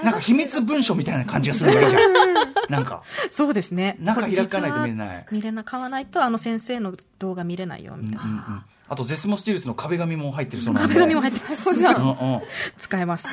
[0.03, 2.13] なんか秘密文書みたいな感じがするじゃん。
[2.71, 3.97] なんか、そうですね。
[4.01, 5.65] 中開かないと見れない見れない。
[5.65, 8.23] 買わないと、あの先生の動画見れないよ、みたいな。
[8.23, 8.63] うんうん
[8.93, 10.95] あと、ゼスモスチルスの壁紙も入ってるそうなんで。
[10.95, 11.71] 壁紙も入ってます。
[11.71, 12.43] うんうん。
[12.77, 13.27] 使えます。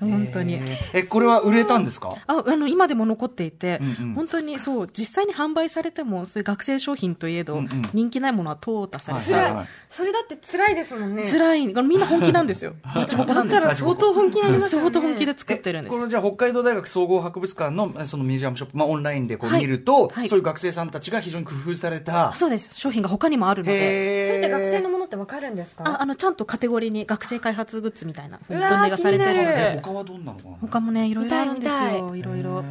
[0.00, 0.58] 本当に。
[0.92, 2.16] えこれは売れたんですか？
[2.26, 4.14] ああの今でも残っていて、うんうん。
[4.14, 7.82] 本当にそう実際に販売されてもそういう学生商品といえど、うんうん。
[7.92, 11.30] 人気ないものは淘汰されて、はい辛いそれだって辛いですもんね。
[11.30, 11.66] 辛い。
[11.68, 12.74] みんな本気なんですよ。
[12.82, 14.90] バチボコだなんですったら相当本気になりますよね。
[14.90, 15.94] 相当本気で作ってるんです。
[15.94, 19.60] このじゃあ北海道大学総合博物館のえそのミュージアムショップ、まあ、オンラインでこうはい。
[19.60, 20.28] 見ると、はい。
[20.28, 22.34] そういう学生さんたちが非常に工夫された。
[22.34, 22.72] そうです。
[22.74, 23.74] 商品が他にもあるので。
[23.78, 25.84] へそれって学生のもものってわかるんですか？
[25.86, 29.80] ああのちゃんとカテゴリーに学生開発グッズみたいな分類がされてるる。
[29.82, 30.56] 他はどんなのかな？
[30.60, 32.16] 他もねいろいろあるんですよ。
[32.16, 32.42] いろい。
[32.42, 32.64] ろ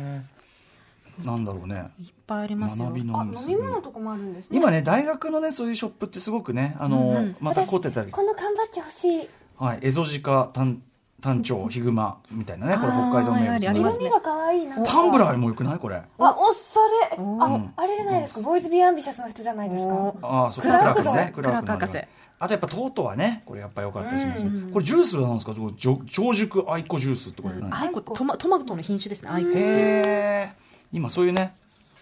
[1.23, 1.85] なんだろうね。
[1.99, 2.85] いっぱいありますよ。
[2.85, 4.57] 学びのあ飲み物とかもあるんですね。
[4.57, 7.35] 今ね大学のねそういうショップってすごくねあの、うんうん。
[7.39, 8.11] また凝ってたり。
[8.11, 9.29] この缶バッジ欲しい。
[9.57, 10.81] はいエゾジカタン
[11.21, 13.81] タンチョウヒグマみたいなねこれ北海道名物の。
[13.83, 14.05] ますね。
[14.07, 15.77] 色味が可愛いなタンブラーもよくない？
[15.77, 15.97] これ。
[15.97, 16.79] あおそ
[17.11, 17.17] れ。
[17.23, 18.41] おあーあれじゃないですか。
[18.41, 19.93] Boys be ambitious の人じゃないですか。
[19.93, 21.31] おああそうクラーククラークね。
[21.35, 21.93] クラーク博士
[22.43, 24.51] あとやっぱトートはねこれやっぱ良かったりしますよ。
[24.71, 25.53] これジュースはなんですか？
[26.07, 29.49] 長熟アイコジュースってこれ何アイコトマトマトの品種ですねアイコ。
[30.91, 31.53] 今そういうね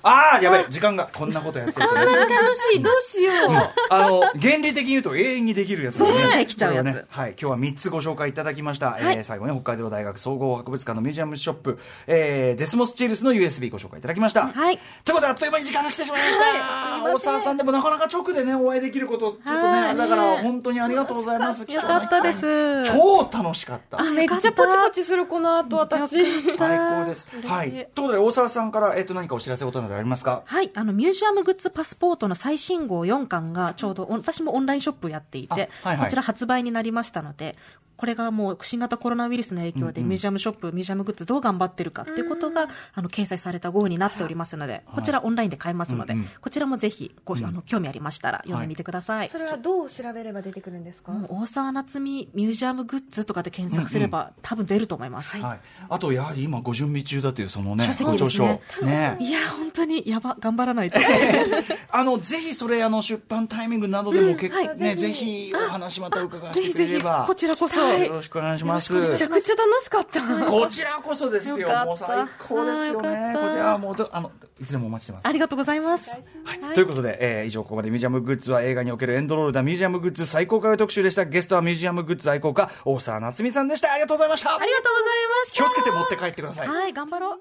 [0.03, 1.87] ああやべえ時間がこんなことやってる。
[1.87, 3.93] とね楽しいどうしよう。
[3.93, 6.37] あの原理的に言うと永遠にできるやつね。
[6.37, 6.85] できちゃうやつ。
[6.85, 7.05] ね。
[7.09, 11.77] はい、今日は3つご紹介いただきました、えー最後に北海道大学総合博物館のミュージアムショップ、
[12.07, 14.79] えーデスモスチルスの USB ご紹介いただきました、はい。
[15.05, 19.95] ということであっという間に時間が来てしまいました、大沢さんでもなかなか直でねお会いできることちょっとねはい。
[19.97, 21.69] だから本当にありがとうございます。
[21.71, 22.83] よかったです。
[22.83, 24.01] 超楽しかった。
[24.03, 26.23] めっちゃポチポチするこの後私。
[26.57, 27.27] 最高です。
[27.45, 27.71] はい。
[27.71, 30.43] ということで大沢さんから、えっと何かお知らせことなどありますか？
[30.45, 36.05] はい、あのミュージアムグッズパスポートの最新号4巻がちょうどお私もオンラインショップやっていて、あはいはい。
[36.05, 37.55] こちら発売になりましたので
[37.97, 46.27] これがもう新型コロナウイルスの影響でミュージアムショップ、ミュージアムグッズどう頑張ってるかっていうことがあの掲載された号になっておりますので、こちらオンラインで買えますので、うんうん。
[46.41, 49.29] こちらもぜひご、あの興味ありましたら読んでみてください。
[49.29, 51.13] それはどう調べれば出てくるんですか？
[51.29, 55.37] 大沢夏美ミュージアムグッズとかで検索すれば、多分出ると思います。
[55.37, 58.61] はい、あとやはり今ご準備中だというそのね書籍ですね。
[58.81, 59.17] ね。
[59.19, 60.99] いや本当にやば頑張らないと。
[61.89, 64.77] あのぜひそれあの出版タイミングなどでも結構、はい。
[64.77, 65.51] ねぜひ。
[65.53, 67.25] お話また伺わせぜひぜひてくれれば。
[67.27, 67.79] こちらこそ。
[67.79, 68.93] よろしくお願いします。
[68.93, 70.21] めちゃくちゃ楽しかった。
[70.45, 71.67] こちらこそですよ。
[71.85, 73.33] もう最高ですよね。
[73.35, 75.27] こちらはもうどあのいつでもお待ちしてます。
[75.27, 76.11] ありがとうございます。
[76.11, 79.63] はい、ということで、えー以上ここまでミュージアムグッズは映画におけるエンドロールだ。
[79.63, 81.25] ミュージアムグッズ最高回特集でした。
[81.25, 83.91] ゲストはミュージアムグッズ愛好家大沢夏美さんでした。
[83.91, 84.55] ありがとうございました。
[84.55, 85.57] ありがとうございました。
[85.57, 86.67] 気をつけて持って帰ってください。
[86.67, 87.39] はい、頑張ろう。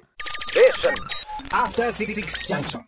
[1.52, 2.84] After Six Junction.